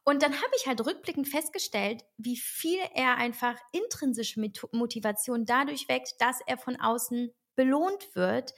[0.04, 4.40] Und dann habe ich halt rückblickend festgestellt, wie viel er einfach intrinsische
[4.72, 8.52] Motivation dadurch weckt, dass er von außen belohnt wird.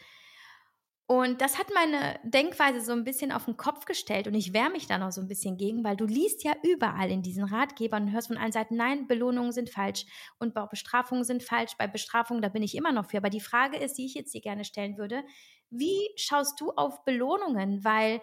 [1.09, 4.70] Und das hat meine Denkweise so ein bisschen auf den Kopf gestellt und ich wehre
[4.70, 8.04] mich da noch so ein bisschen gegen, weil du liest ja überall in diesen Ratgebern
[8.04, 10.04] und hörst von allen Seiten, nein, Belohnungen sind falsch
[10.40, 11.76] und Bestrafungen sind falsch.
[11.78, 13.18] Bei Bestrafungen, da bin ich immer noch für.
[13.18, 15.22] Aber die Frage ist, die ich jetzt dir gerne stellen würde,
[15.70, 17.84] wie schaust du auf Belohnungen?
[17.84, 18.20] Weil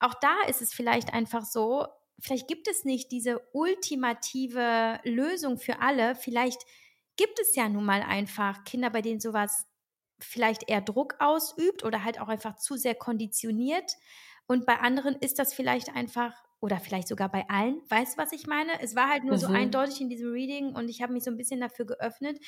[0.00, 1.86] auch da ist es vielleicht einfach so,
[2.18, 6.16] vielleicht gibt es nicht diese ultimative Lösung für alle.
[6.16, 6.62] Vielleicht
[7.16, 9.68] gibt es ja nun mal einfach Kinder, bei denen sowas
[10.18, 13.92] vielleicht eher Druck ausübt oder halt auch einfach zu sehr konditioniert.
[14.46, 16.34] Und bei anderen ist das vielleicht einfach
[16.64, 17.82] oder vielleicht sogar bei allen.
[17.90, 18.80] Weißt du, was ich meine?
[18.80, 19.40] Es war halt nur mhm.
[19.40, 22.38] so eindeutig in diesem Reading und ich habe mich so ein bisschen dafür geöffnet.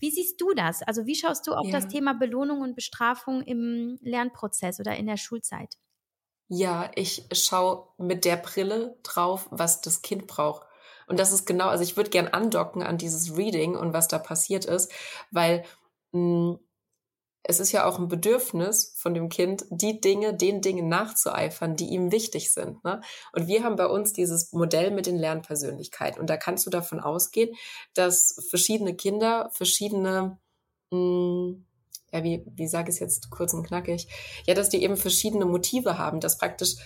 [0.00, 0.82] Wie siehst du das?
[0.82, 1.72] Also wie schaust du auf ja.
[1.72, 5.76] das Thema Belohnung und Bestrafung im Lernprozess oder in der Schulzeit?
[6.48, 10.66] Ja, ich schaue mit der Brille drauf, was das Kind braucht.
[11.06, 14.18] Und das ist genau, also ich würde gern andocken an dieses Reading und was da
[14.18, 14.90] passiert ist,
[15.30, 15.64] weil
[16.12, 16.58] mh, hm,
[17.48, 21.86] es ist ja auch ein Bedürfnis von dem Kind, die Dinge, den Dingen nachzueifern, die
[21.86, 22.82] ihm wichtig sind.
[22.84, 23.00] Ne?
[23.32, 26.20] Und wir haben bei uns dieses Modell mit den Lernpersönlichkeiten.
[26.20, 27.54] Und da kannst du davon ausgehen,
[27.94, 30.38] dass verschiedene Kinder verschiedene,
[30.90, 31.66] mh, hm,
[32.12, 34.08] ja, wie, wie sage ich es jetzt kurz und knackig,
[34.46, 36.76] ja, dass die eben verschiedene Motive haben, dass praktisch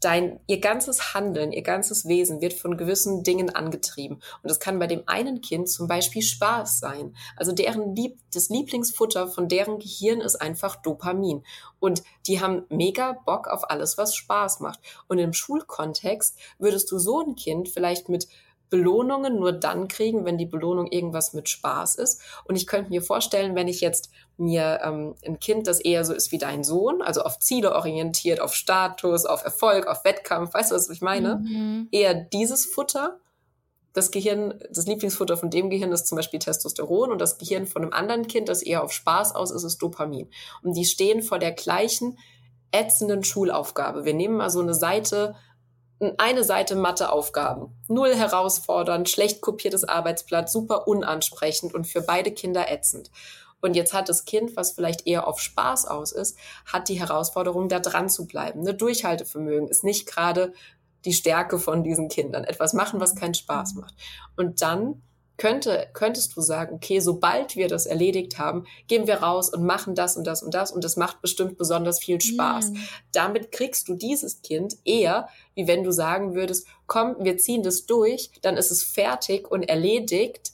[0.00, 4.16] dein, ihr ganzes Handeln, ihr ganzes Wesen wird von gewissen Dingen angetrieben.
[4.16, 7.16] Und das kann bei dem einen Kind zum Beispiel Spaß sein.
[7.36, 11.44] Also deren Lieb, das Lieblingsfutter von deren Gehirn ist einfach Dopamin.
[11.80, 14.80] Und die haben mega Bock auf alles, was Spaß macht.
[15.08, 18.28] Und im Schulkontext würdest du so ein Kind vielleicht mit
[18.70, 22.20] Belohnungen nur dann kriegen, wenn die Belohnung irgendwas mit Spaß ist.
[22.44, 26.14] Und ich könnte mir vorstellen, wenn ich jetzt mir ähm, ein Kind, das eher so
[26.14, 30.70] ist wie dein Sohn, also auf Ziele orientiert, auf Status, auf Erfolg, auf Wettkampf, weißt
[30.70, 31.36] du, was ich meine?
[31.36, 31.88] Mhm.
[31.90, 33.18] Eher dieses Futter.
[33.94, 37.82] Das Gehirn, das Lieblingsfutter von dem Gehirn ist zum Beispiel Testosteron und das Gehirn von
[37.82, 40.28] einem anderen Kind, das eher auf Spaß aus ist, ist Dopamin.
[40.62, 42.16] Und die stehen vor der gleichen
[42.70, 44.04] ätzenden Schulaufgabe.
[44.04, 45.34] Wir nehmen mal so eine Seite
[46.16, 47.74] eine Seite Matheaufgaben.
[47.88, 53.10] Null herausfordernd, schlecht kopiertes Arbeitsblatt, super unansprechend und für beide Kinder ätzend.
[53.60, 57.68] Und jetzt hat das Kind, was vielleicht eher auf Spaß aus ist, hat die Herausforderung,
[57.68, 58.62] da dran zu bleiben.
[58.62, 58.74] Ne?
[58.74, 60.52] Durchhaltevermögen ist nicht gerade
[61.04, 62.44] die Stärke von diesen Kindern.
[62.44, 63.94] Etwas machen, was keinen Spaß macht.
[64.36, 65.02] Und dann
[65.38, 69.94] könnte, könntest du sagen, okay, sobald wir das erledigt haben, gehen wir raus und machen
[69.94, 72.70] das und das und das und das macht bestimmt besonders viel Spaß.
[72.72, 72.76] Mm.
[73.12, 77.86] Damit kriegst du dieses Kind eher, wie wenn du sagen würdest, komm, wir ziehen das
[77.86, 80.52] durch, dann ist es fertig und erledigt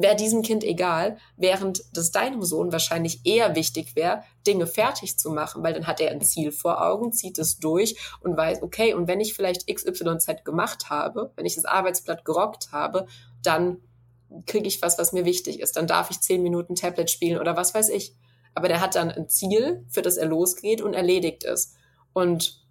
[0.00, 5.30] wäre diesem Kind egal, während das deinem Sohn wahrscheinlich eher wichtig wäre, Dinge fertig zu
[5.30, 8.94] machen, weil dann hat er ein Ziel vor Augen, zieht es durch und weiß, okay,
[8.94, 13.06] und wenn ich vielleicht XYZ gemacht habe, wenn ich das Arbeitsblatt gerockt habe
[13.42, 13.78] dann
[14.46, 15.76] kriege ich was, was mir wichtig ist.
[15.76, 18.14] Dann darf ich zehn Minuten Tablet spielen oder was weiß ich.
[18.54, 21.76] Aber der hat dann ein Ziel, für das er losgeht und erledigt ist.
[22.12, 22.62] Und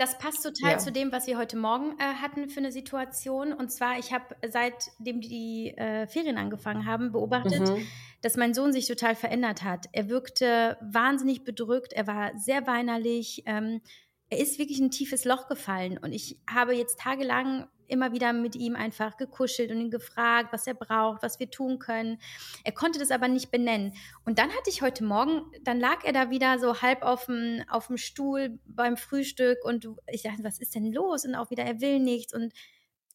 [0.00, 0.78] das passt total ja.
[0.78, 3.52] zu dem, was wir heute Morgen äh, hatten für eine Situation.
[3.52, 7.86] Und zwar, ich habe seitdem die äh, Ferien angefangen haben, beobachtet, mhm.
[8.22, 9.88] dass mein Sohn sich total verändert hat.
[9.92, 13.42] Er wirkte wahnsinnig bedrückt, er war sehr weinerlich.
[13.44, 13.82] Ähm,
[14.30, 15.98] er ist wirklich in ein tiefes Loch gefallen.
[15.98, 20.66] Und ich habe jetzt tagelang immer wieder mit ihm einfach gekuschelt und ihn gefragt, was
[20.66, 22.18] er braucht, was wir tun können.
[22.64, 23.92] Er konnte das aber nicht benennen.
[24.24, 27.62] Und dann hatte ich heute Morgen, dann lag er da wieder so halb auf dem,
[27.68, 31.24] auf dem Stuhl beim Frühstück und ich dachte, was ist denn los?
[31.24, 32.52] Und auch wieder, er will nichts und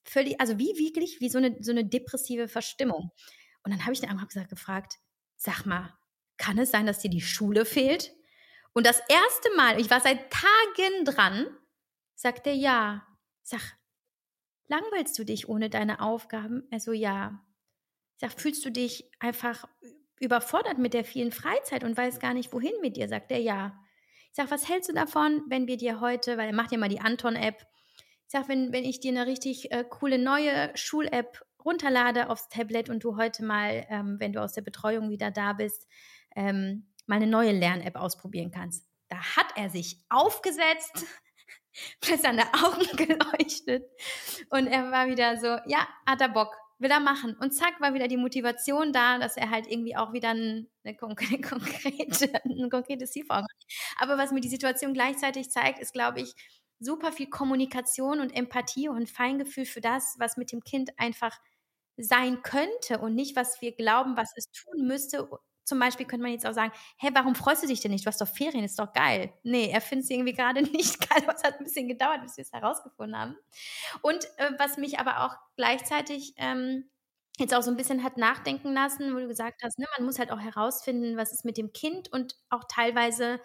[0.04, 3.12] völlig, also wie wirklich, wie so eine, so eine depressive Verstimmung.
[3.64, 5.00] Und dann habe ich den einfach gesagt, gefragt,
[5.36, 5.94] sag mal,
[6.38, 8.14] kann es sein, dass dir die Schule fehlt?
[8.74, 11.48] Und das erste Mal, ich war seit Tagen dran,
[12.14, 13.08] sagt er ja.
[13.42, 13.62] Sag,
[14.68, 16.68] langweilst du dich ohne deine Aufgaben?
[16.72, 17.42] Also ja.
[18.18, 19.68] Sag, fühlst du dich einfach
[20.20, 23.10] überfordert mit der vielen Freizeit und weißt gar nicht, wohin mit dir?
[23.10, 23.78] Sagt er ja.
[24.30, 26.90] Ich sag, was hältst du davon, wenn wir dir heute, weil er macht ja mal
[26.90, 27.66] die Anton-App,
[28.28, 32.90] ich sag, wenn, wenn ich dir eine richtig äh, coole neue Schul-App runterlade aufs Tablet
[32.90, 35.88] und du heute mal, ähm, wenn du aus der Betreuung wieder da bist,
[36.36, 38.88] ähm, mal eine neue Lern-App ausprobieren kannst.
[39.10, 41.06] Da hat er sich aufgesetzt,
[42.10, 43.84] mit seine Augen geleuchtet
[44.50, 47.36] und er war wieder so, ja, hat er Bock, will er machen.
[47.40, 50.96] Und zack, war wieder die Motivation da, dass er halt irgendwie auch wieder eine, eine
[50.96, 51.56] konkrete,
[52.46, 53.46] ein konkretes Ziel vor
[53.98, 56.34] Aber was mir die Situation gleichzeitig zeigt, ist, glaube ich,
[56.80, 61.38] super viel Kommunikation und Empathie und Feingefühl für das, was mit dem Kind einfach
[61.98, 65.30] sein könnte und nicht, was wir glauben, was es tun müsste.
[65.66, 68.06] Zum Beispiel könnte man jetzt auch sagen, hä, warum freust du dich denn nicht?
[68.06, 69.34] Du hast doch Ferien, ist doch geil.
[69.44, 72.44] Nee, er findet es irgendwie gerade nicht geil, es hat ein bisschen gedauert, bis wir
[72.44, 73.36] es herausgefunden haben.
[74.02, 76.90] Und äh, was mich aber auch gleichzeitig ähm,
[77.38, 80.20] jetzt auch so ein bisschen hat nachdenken lassen, wo du gesagt hast, ne, man muss
[80.20, 83.40] halt auch herausfinden, was ist mit dem Kind und auch teilweise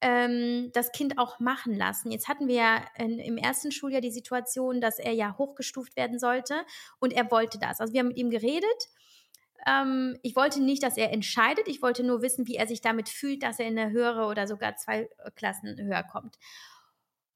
[0.00, 2.10] ähm, das Kind auch machen lassen.
[2.10, 6.18] Jetzt hatten wir ja in, im ersten Schuljahr die Situation, dass er ja hochgestuft werden
[6.18, 6.64] sollte
[6.98, 7.80] und er wollte das.
[7.80, 8.88] Also wir haben mit ihm geredet.
[9.66, 11.68] Ähm, ich wollte nicht, dass er entscheidet.
[11.68, 14.46] Ich wollte nur wissen, wie er sich damit fühlt, dass er in eine höhere oder
[14.46, 16.38] sogar zwei Klassen höher kommt.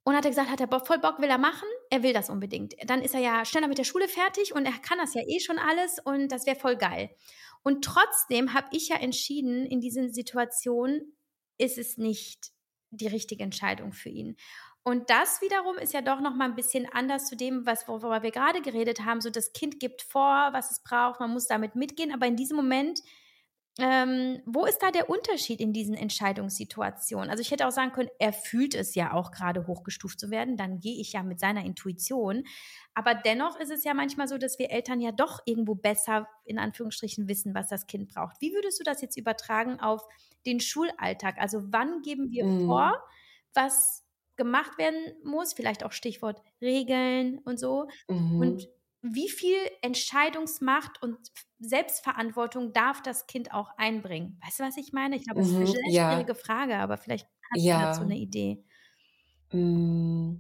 [0.05, 1.69] Und hat er gesagt, hat er voll Bock, will er machen?
[1.91, 2.75] Er will das unbedingt.
[2.87, 5.39] Dann ist er ja schneller mit der Schule fertig und er kann das ja eh
[5.39, 7.11] schon alles und das wäre voll geil.
[7.63, 11.15] Und trotzdem habe ich ja entschieden, in diesen Situationen
[11.59, 12.53] ist es nicht
[12.91, 14.37] die richtige Entscheidung für ihn.
[14.89, 18.23] Und das wiederum ist ja doch noch mal ein bisschen anders zu dem, was worüber
[18.23, 19.21] wir gerade geredet haben.
[19.21, 22.11] So das Kind gibt vor, was es braucht, man muss damit mitgehen.
[22.11, 23.01] Aber in diesem Moment
[23.81, 27.31] ähm, wo ist da der Unterschied in diesen Entscheidungssituationen?
[27.31, 30.57] Also ich hätte auch sagen können, er fühlt es ja auch gerade hochgestuft zu werden,
[30.57, 32.43] dann gehe ich ja mit seiner Intuition.
[32.95, 36.59] Aber dennoch ist es ja manchmal so, dass wir Eltern ja doch irgendwo besser in
[36.59, 38.41] Anführungsstrichen wissen, was das Kind braucht.
[38.41, 40.03] Wie würdest du das jetzt übertragen auf
[40.45, 41.37] den Schulalltag?
[41.39, 42.67] Also wann geben wir mhm.
[42.67, 43.01] vor,
[43.55, 44.08] was
[44.39, 45.53] gemacht werden muss?
[45.53, 47.89] Vielleicht auch Stichwort Regeln und so.
[48.09, 48.41] Mhm.
[48.41, 48.69] Und
[49.03, 51.19] wie viel Entscheidungsmacht und
[51.61, 54.41] Selbstverantwortung darf das Kind auch einbringen?
[54.45, 55.17] Weißt du, was ich meine?
[55.17, 56.13] Ich glaube, das ist eine mhm, sehr ja.
[56.13, 57.79] schwierige Frage, aber vielleicht hast ja.
[57.79, 58.65] du dazu eine Idee.
[59.53, 60.37] Mm.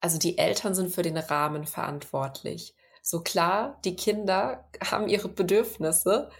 [0.00, 2.74] Also die Eltern sind für den Rahmen verantwortlich.
[3.02, 6.30] So klar, die Kinder haben ihre Bedürfnisse,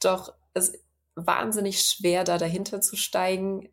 [0.00, 0.84] doch es ist
[1.14, 3.68] wahnsinnig schwer, da dahinter zu steigen,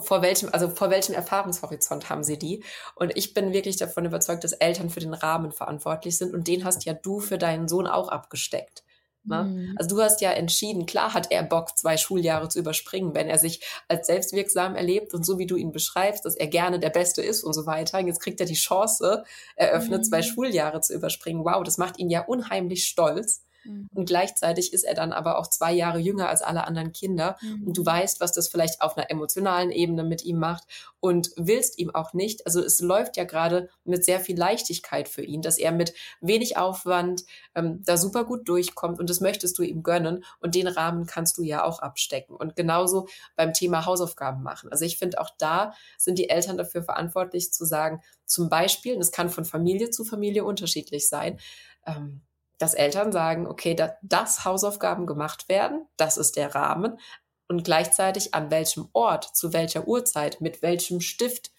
[0.00, 2.64] vor welchem, also vor welchem Erfahrungshorizont haben sie die?
[2.94, 6.64] Und ich bin wirklich davon überzeugt, dass Eltern für den Rahmen verantwortlich sind und den
[6.64, 8.82] hast ja du für deinen Sohn auch abgesteckt.
[9.28, 9.44] Ne?
[9.44, 9.74] Mhm.
[9.78, 13.38] Also du hast ja entschieden, klar hat er Bock, zwei Schuljahre zu überspringen, wenn er
[13.38, 17.22] sich als selbstwirksam erlebt und so wie du ihn beschreibst, dass er gerne der Beste
[17.22, 17.98] ist und so weiter.
[17.98, 19.24] Und jetzt kriegt er die Chance,
[19.56, 20.04] eröffnet mhm.
[20.04, 21.44] zwei Schuljahre zu überspringen.
[21.44, 23.44] Wow, das macht ihn ja unheimlich stolz.
[23.68, 23.88] Mhm.
[23.94, 27.36] Und gleichzeitig ist er dann aber auch zwei Jahre jünger als alle anderen Kinder.
[27.40, 27.68] Mhm.
[27.68, 30.64] Und du weißt, was das vielleicht auf einer emotionalen Ebene mit ihm macht
[31.00, 32.46] und willst ihm auch nicht.
[32.46, 36.56] Also es läuft ja gerade mit sehr viel Leichtigkeit für ihn, dass er mit wenig
[36.56, 40.24] Aufwand ähm, da super gut durchkommt und das möchtest du ihm gönnen.
[40.40, 42.34] Und den Rahmen kannst du ja auch abstecken.
[42.34, 44.70] Und genauso beim Thema Hausaufgaben machen.
[44.70, 49.00] Also ich finde auch da sind die Eltern dafür verantwortlich zu sagen, zum Beispiel, und
[49.00, 51.38] es kann von Familie zu Familie unterschiedlich sein,
[51.86, 52.20] ähm,
[52.58, 56.98] dass Eltern sagen, okay, da, dass Hausaufgaben gemacht werden, das ist der Rahmen
[57.48, 61.50] und gleichzeitig an welchem Ort, zu welcher Uhrzeit, mit welchem Stift,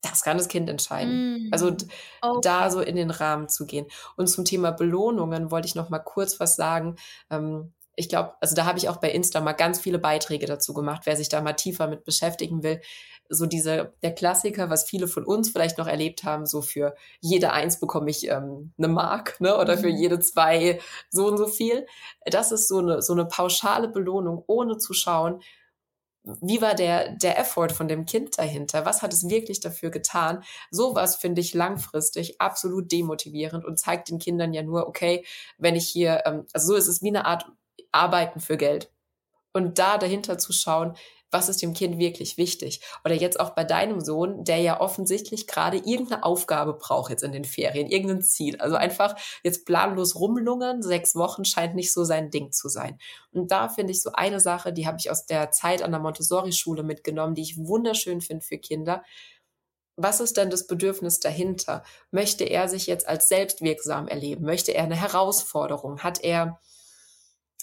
[0.00, 1.48] das kann das Kind entscheiden.
[1.48, 1.52] Mm.
[1.52, 2.40] Also okay.
[2.42, 3.86] da so in den Rahmen zu gehen.
[4.16, 6.96] Und zum Thema Belohnungen wollte ich noch mal kurz was sagen.
[7.30, 10.72] Ähm, ich glaube, also da habe ich auch bei Insta mal ganz viele Beiträge dazu
[10.72, 12.80] gemacht, wer sich da mal tiefer mit beschäftigen will.
[13.28, 17.52] So diese, der Klassiker, was viele von uns vielleicht noch erlebt haben, so für jede
[17.52, 19.58] Eins bekomme ich ähm, eine Mark, ne?
[19.58, 19.96] Oder für mhm.
[19.96, 20.80] jede zwei
[21.10, 21.86] so und so viel.
[22.24, 25.42] Das ist so eine, so eine pauschale Belohnung, ohne zu schauen,
[26.24, 28.84] wie war der, der Effort von dem Kind dahinter?
[28.86, 30.44] Was hat es wirklich dafür getan?
[30.70, 35.24] Sowas finde ich langfristig absolut demotivierend und zeigt den Kindern ja nur, okay,
[35.58, 37.46] wenn ich hier, ähm, also so ist es wie eine Art
[37.92, 38.90] Arbeiten für Geld.
[39.52, 40.96] Und da dahinter zu schauen,
[41.32, 42.82] was ist dem Kind wirklich wichtig?
[43.04, 47.32] Oder jetzt auch bei deinem Sohn, der ja offensichtlich gerade irgendeine Aufgabe braucht jetzt in
[47.32, 48.60] den Ferien, irgendein Ziel.
[48.60, 52.98] Also einfach jetzt planlos rumlungern, sechs Wochen scheint nicht so sein Ding zu sein.
[53.32, 56.00] Und da finde ich so eine Sache, die habe ich aus der Zeit an der
[56.00, 59.02] Montessori-Schule mitgenommen, die ich wunderschön finde für Kinder.
[59.96, 61.82] Was ist denn das Bedürfnis dahinter?
[62.10, 64.44] Möchte er sich jetzt als selbstwirksam erleben?
[64.44, 66.00] Möchte er eine Herausforderung?
[66.00, 66.60] Hat er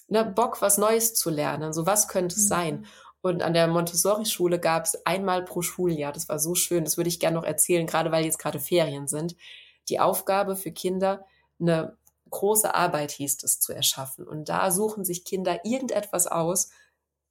[0.09, 1.73] ne, Bock, was Neues zu lernen?
[1.73, 2.47] So was könnte es mhm.
[2.47, 2.85] sein?
[3.21, 7.09] Und an der Montessori-Schule gab es einmal pro Schuljahr, das war so schön, das würde
[7.09, 9.35] ich gerne noch erzählen, gerade weil jetzt gerade Ferien sind,
[9.89, 11.25] die Aufgabe für Kinder,
[11.59, 11.97] eine
[12.29, 14.25] große Arbeit hieß es zu erschaffen.
[14.25, 16.69] Und da suchen sich Kinder irgendetwas aus,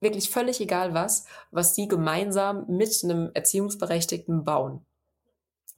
[0.00, 4.84] wirklich völlig egal was, was sie gemeinsam mit einem Erziehungsberechtigten bauen.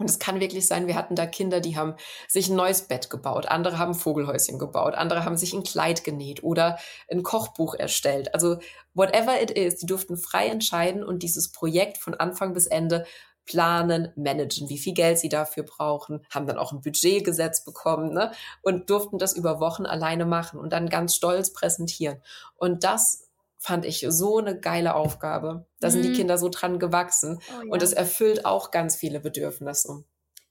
[0.01, 1.95] Und es kann wirklich sein, wir hatten da Kinder, die haben
[2.27, 6.43] sich ein neues Bett gebaut, andere haben Vogelhäuschen gebaut, andere haben sich ein Kleid genäht
[6.43, 6.79] oder
[7.11, 8.33] ein Kochbuch erstellt.
[8.33, 8.57] Also
[8.95, 13.05] whatever it is, die durften frei entscheiden und dieses Projekt von Anfang bis Ende
[13.45, 18.15] planen, managen, wie viel Geld sie dafür brauchen, haben dann auch ein Budget gesetzt bekommen
[18.15, 18.33] ne?
[18.63, 22.23] und durften das über Wochen alleine machen und dann ganz stolz präsentieren.
[22.57, 23.30] Und das
[23.61, 25.67] fand ich so eine geile Aufgabe.
[25.81, 25.93] Da mhm.
[25.93, 26.15] sind die mhm.
[26.15, 27.71] Kinder so dran gewachsen oh, ja.
[27.71, 30.05] und es erfüllt auch ganz viele Bedürfnisse.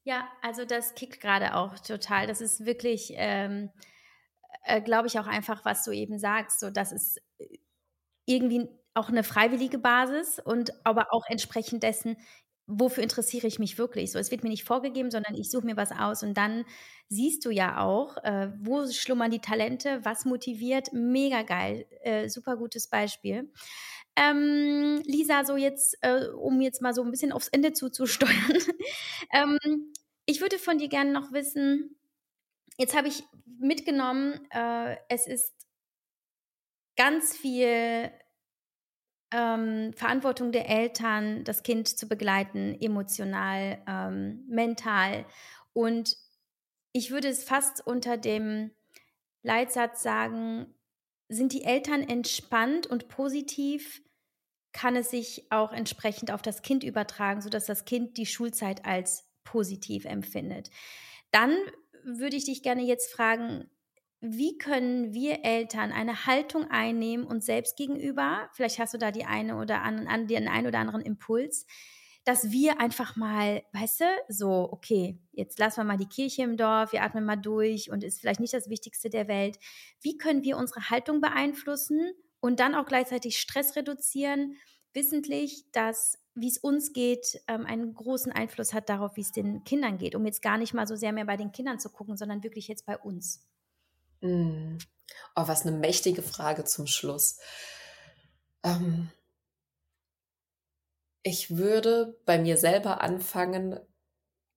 [0.04, 2.28] Ja, also das kickt gerade auch total.
[2.28, 3.72] Das ist wirklich, ähm,
[4.64, 6.60] äh, glaube ich, auch einfach, was du eben sagst.
[6.60, 7.58] So, das ist äh,
[8.26, 12.16] irgendwie auch eine freiwillige Basis und aber auch entsprechend dessen,
[12.70, 14.12] wofür interessiere ich mich wirklich?
[14.12, 16.66] So, es wird mir nicht vorgegeben, sondern ich suche mir was aus und dann
[17.10, 20.94] siehst du ja auch, äh, wo schlummern die Talente, was motiviert.
[20.94, 23.52] Mega geil, äh, super gutes Beispiel.
[24.16, 28.30] Ähm, Lisa, so jetzt, äh, um jetzt mal so ein bisschen aufs Ende zuzusteuern.
[29.34, 29.58] ähm,
[30.26, 31.98] ich würde von dir gerne noch wissen,
[32.78, 33.24] jetzt habe ich
[33.60, 35.54] mitgenommen, äh, es ist
[36.96, 38.12] ganz viel
[39.32, 45.26] ähm, Verantwortung der Eltern, das Kind zu begleiten, emotional, ähm, mental.
[45.74, 46.18] Und
[46.92, 48.72] ich würde es fast unter dem
[49.44, 50.74] Leitsatz sagen,
[51.30, 54.02] sind die Eltern entspannt und positiv,
[54.72, 59.30] kann es sich auch entsprechend auf das Kind übertragen, sodass das Kind die Schulzeit als
[59.44, 60.70] positiv empfindet.
[61.32, 61.56] Dann
[62.04, 63.70] würde ich dich gerne jetzt fragen,
[64.22, 68.50] wie können wir Eltern eine Haltung einnehmen uns selbst gegenüber?
[68.54, 71.66] Vielleicht hast du da die eine oder an, den einen oder anderen Impuls,
[72.26, 76.58] dass wir einfach mal, weißt du, so, okay, jetzt lassen wir mal die Kirche im
[76.58, 79.58] Dorf, wir atmen mal durch und ist vielleicht nicht das Wichtigste der Welt.
[80.02, 82.12] Wie können wir unsere Haltung beeinflussen
[82.42, 84.56] und dann auch gleichzeitig Stress reduzieren,
[84.94, 89.64] wissentlich, dass wie es uns geht, ähm, einen großen Einfluss hat darauf, wie es den
[89.64, 92.16] Kindern geht, um jetzt gar nicht mal so sehr mehr bei den Kindern zu gucken,
[92.18, 93.49] sondern wirklich jetzt bei uns.
[94.22, 94.78] Mm.
[95.36, 97.38] Oh, was eine mächtige Frage zum Schluss.
[98.64, 99.10] Ähm,
[101.24, 103.80] ich würde bei mir selber anfangen,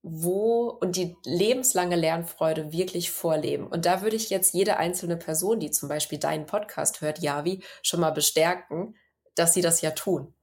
[0.03, 3.69] wo und die lebenslange Lernfreude wirklich vorleben.
[3.69, 7.63] Und da würde ich jetzt jede einzelne Person, die zum Beispiel deinen Podcast hört, Javi,
[7.83, 8.97] schon mal bestärken,
[9.37, 10.35] dass sie das ja tun.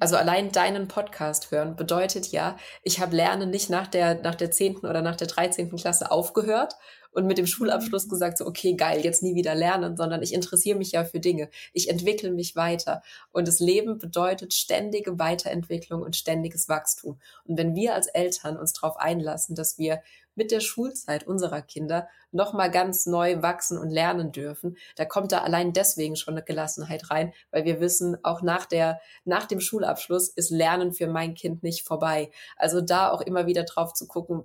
[0.00, 4.50] Also allein deinen Podcast hören bedeutet ja, ich habe Lernen nicht nach der, nach der
[4.50, 4.78] 10.
[4.78, 5.76] oder nach der 13.
[5.76, 6.74] Klasse aufgehört
[7.14, 10.76] und mit dem Schulabschluss gesagt, so, okay, geil, jetzt nie wieder lernen, sondern ich interessiere
[10.76, 11.48] mich ja für Dinge.
[11.72, 13.02] Ich entwickle mich weiter.
[13.32, 17.18] Und das Leben bedeutet ständige Weiterentwicklung und ständiges Wachstum.
[17.44, 20.02] Und wenn wir als Eltern uns darauf einlassen, dass wir
[20.34, 25.42] mit der Schulzeit unserer Kinder nochmal ganz neu wachsen und lernen dürfen, da kommt da
[25.42, 30.28] allein deswegen schon eine Gelassenheit rein, weil wir wissen, auch nach der, nach dem Schulabschluss
[30.28, 32.32] ist Lernen für mein Kind nicht vorbei.
[32.56, 34.44] Also da auch immer wieder drauf zu gucken,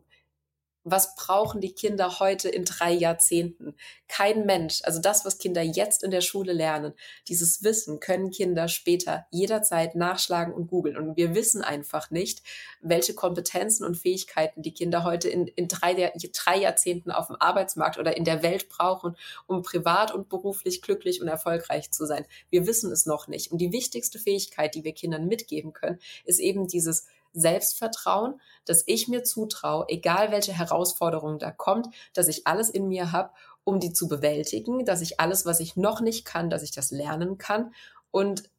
[0.84, 3.76] was brauchen die Kinder heute in drei Jahrzehnten?
[4.08, 6.94] Kein Mensch, also das, was Kinder jetzt in der Schule lernen,
[7.28, 10.98] dieses Wissen können Kinder später jederzeit nachschlagen und googeln.
[10.98, 12.42] Und wir wissen einfach nicht,
[12.82, 17.98] welche Kompetenzen und Fähigkeiten die Kinder heute in, in drei, drei Jahrzehnten auf dem Arbeitsmarkt
[17.98, 19.16] oder in der Welt brauchen,
[19.48, 22.26] um privat und beruflich glücklich und erfolgreich zu sein.
[22.50, 23.52] Wir wissen es noch nicht.
[23.52, 29.08] Und die wichtigste Fähigkeit, die wir Kindern mitgeben können, ist eben dieses Selbstvertrauen, dass ich
[29.08, 33.32] mir zutraue, egal welche Herausforderung da kommt, dass ich alles in mir habe,
[33.64, 36.92] um die zu bewältigen, dass ich alles, was ich noch nicht kann, dass ich das
[36.92, 37.74] lernen kann.
[38.12, 38.50] Und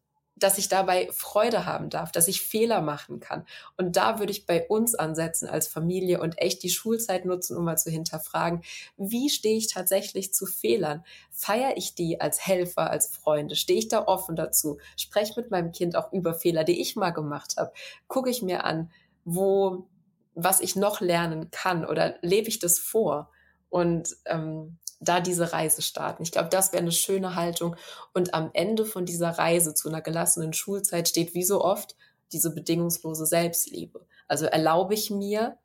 [0.42, 3.44] dass ich dabei Freude haben darf, dass ich Fehler machen kann.
[3.76, 7.64] Und da würde ich bei uns ansetzen als Familie und echt die Schulzeit nutzen, um
[7.64, 8.62] mal zu hinterfragen,
[8.96, 11.04] wie stehe ich tatsächlich zu Fehlern?
[11.30, 13.56] Feiere ich die als Helfer, als Freunde?
[13.56, 14.78] Stehe ich da offen dazu?
[14.96, 17.72] Spreche mit meinem Kind auch über Fehler, die ich mal gemacht habe?
[18.08, 18.90] Gucke ich mir an,
[19.24, 19.86] wo,
[20.34, 23.30] was ich noch lernen kann oder lebe ich das vor?
[23.68, 26.22] Und ähm, da diese Reise starten.
[26.22, 27.76] Ich glaube, das wäre eine schöne Haltung.
[28.12, 31.96] Und am Ende von dieser Reise zu einer gelassenen Schulzeit steht wie so oft
[32.32, 34.06] diese bedingungslose Selbstliebe.
[34.28, 35.58] Also erlaube ich mir,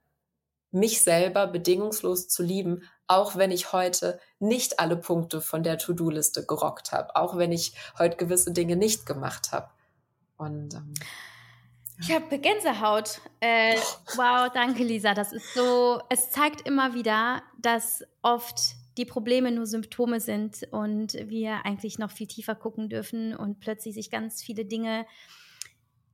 [0.71, 6.45] mich selber bedingungslos zu lieben, auch wenn ich heute nicht alle Punkte von der To-Do-Liste
[6.45, 9.69] gerockt habe, auch wenn ich heute gewisse Dinge nicht gemacht habe.
[10.37, 10.93] Und ähm,
[11.99, 13.21] ich habe Gänsehaut.
[13.39, 13.77] Äh,
[14.15, 15.13] wow, danke, Lisa.
[15.13, 21.13] Das ist so, es zeigt immer wieder, dass oft die Probleme nur Symptome sind und
[21.13, 25.05] wir eigentlich noch viel tiefer gucken dürfen und plötzlich sich ganz viele Dinge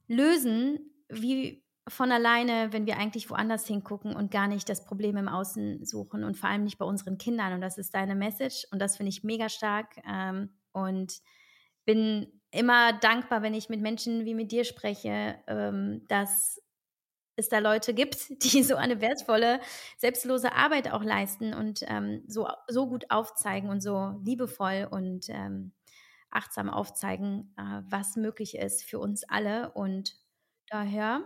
[0.08, 0.80] lösen,
[1.10, 5.84] wie von alleine, wenn wir eigentlich woanders hingucken und gar nicht das Problem im Außen
[5.84, 7.54] suchen und vor allem nicht bei unseren Kindern.
[7.54, 11.22] Und das ist deine Message und das finde ich mega stark ähm, und
[11.86, 16.62] bin immer dankbar, wenn ich mit Menschen wie mit dir spreche, ähm, dass
[17.42, 19.60] es da Leute gibt, die so eine wertvolle,
[19.98, 25.74] selbstlose Arbeit auch leisten und ähm, so, so gut aufzeigen und so liebevoll und ähm,
[26.30, 29.72] achtsam aufzeigen, äh, was möglich ist für uns alle.
[29.74, 30.16] Und
[30.70, 31.22] daher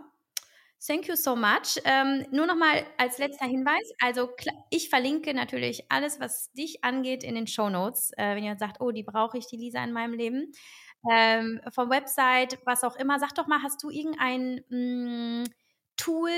[0.84, 1.80] Thank you so much.
[1.84, 3.92] Ähm, nur noch mal als letzter Hinweis.
[3.98, 4.28] Also
[4.70, 8.12] ich verlinke natürlich alles, was dich angeht, in den Show Notes.
[8.16, 10.52] Äh, wenn jemand sagt, oh, die brauche ich, die Lisa in meinem Leben.
[11.10, 13.18] Ähm, vom Website, was auch immer.
[13.18, 15.44] Sag doch mal, hast du irgendein mh, mm,
[15.96, 16.30] Tool,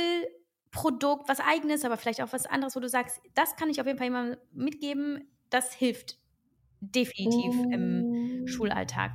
[0.71, 3.87] Produkt, was eigenes, aber vielleicht auch was anderes, wo du sagst, das kann ich auf
[3.87, 6.19] jeden Fall jemandem mitgeben, das hilft
[6.81, 8.47] definitiv im mm.
[8.47, 9.13] Schulalltag.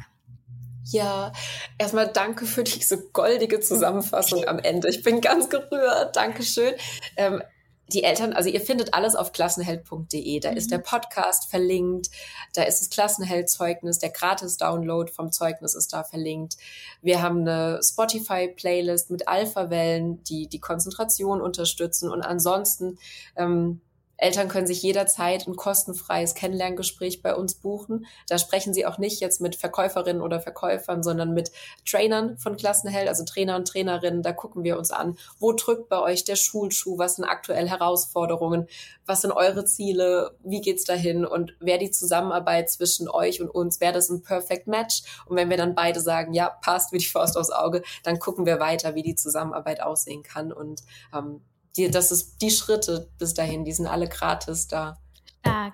[0.85, 1.31] Ja,
[1.77, 4.89] erstmal danke für diese goldige Zusammenfassung am Ende.
[4.89, 6.15] Ich bin ganz gerührt.
[6.15, 6.73] Dankeschön.
[7.15, 7.41] Ähm,
[7.87, 10.39] die Eltern, also ihr findet alles auf klassenheld.de.
[10.39, 10.57] Da mhm.
[10.57, 12.09] ist der Podcast verlinkt,
[12.53, 16.57] da ist das Klassenheld-Zeugnis, der Gratis-Download vom Zeugnis ist da verlinkt.
[17.01, 22.97] Wir haben eine Spotify-Playlist mit Alpha-Wellen, die die Konzentration unterstützen und ansonsten
[23.35, 23.81] ähm,
[24.23, 28.05] Eltern können sich jederzeit ein kostenfreies Kennenlerngespräch bei uns buchen.
[28.29, 31.51] Da sprechen sie auch nicht jetzt mit Verkäuferinnen oder Verkäufern, sondern mit
[31.85, 34.23] Trainern von Klassenheld, also Trainer und Trainerinnen.
[34.23, 38.67] Da gucken wir uns an, wo drückt bei euch der Schulschuh, was sind aktuell Herausforderungen,
[39.05, 43.81] was sind eure Ziele, wie geht's dahin und wer die Zusammenarbeit zwischen euch und uns,
[43.81, 45.03] wäre das ein Perfect Match?
[45.25, 48.45] Und wenn wir dann beide sagen, ja, passt wie die Faust aufs Auge, dann gucken
[48.45, 50.81] wir weiter, wie die Zusammenarbeit aussehen kann und
[51.13, 51.41] ähm,
[51.75, 54.97] die, das ist die Schritte bis dahin, die sind alle gratis da.
[55.39, 55.73] Stark.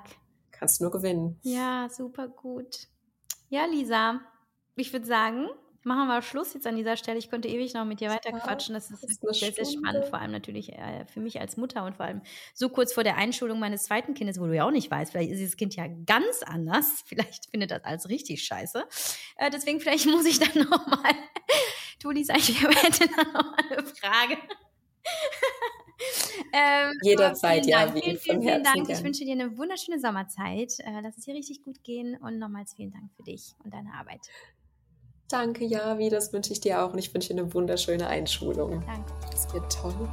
[0.51, 1.39] Kannst nur gewinnen.
[1.43, 2.87] Ja, super gut.
[3.49, 4.19] Ja, Lisa,
[4.75, 5.47] ich würde sagen,
[5.83, 7.17] machen wir Schluss jetzt an dieser Stelle.
[7.17, 8.73] Ich könnte ewig noch mit dir weiterquatschen.
[8.73, 11.85] Das ist, das ist sehr, sehr spannend, vor allem natürlich äh, für mich als Mutter
[11.85, 12.21] und vor allem
[12.53, 15.31] so kurz vor der Einschulung meines zweiten Kindes, wo du ja auch nicht weißt, vielleicht
[15.31, 17.03] ist dieses Kind ja ganz anders.
[17.05, 18.85] Vielleicht findet das alles richtig scheiße.
[19.37, 21.13] Äh, deswegen, vielleicht muss ich dann nochmal,
[22.01, 24.37] du Lisa, ich hätte dann noch eine Frage.
[26.53, 27.85] Ähm, Jederzeit, ja.
[27.85, 28.01] Dank.
[28.01, 28.87] Vielen, vielen, vielen Dank.
[28.87, 28.97] Gern.
[28.97, 30.79] Ich wünsche dir eine wunderschöne Sommerzeit.
[30.79, 33.93] Äh, lass es dir richtig gut gehen und nochmals vielen Dank für dich und deine
[33.93, 34.21] Arbeit.
[35.29, 38.83] Danke, Javi, das wünsche ich dir auch und ich wünsche dir eine wunderschöne Einschulung.
[38.87, 39.13] Danke.
[39.31, 40.09] Das wird toll.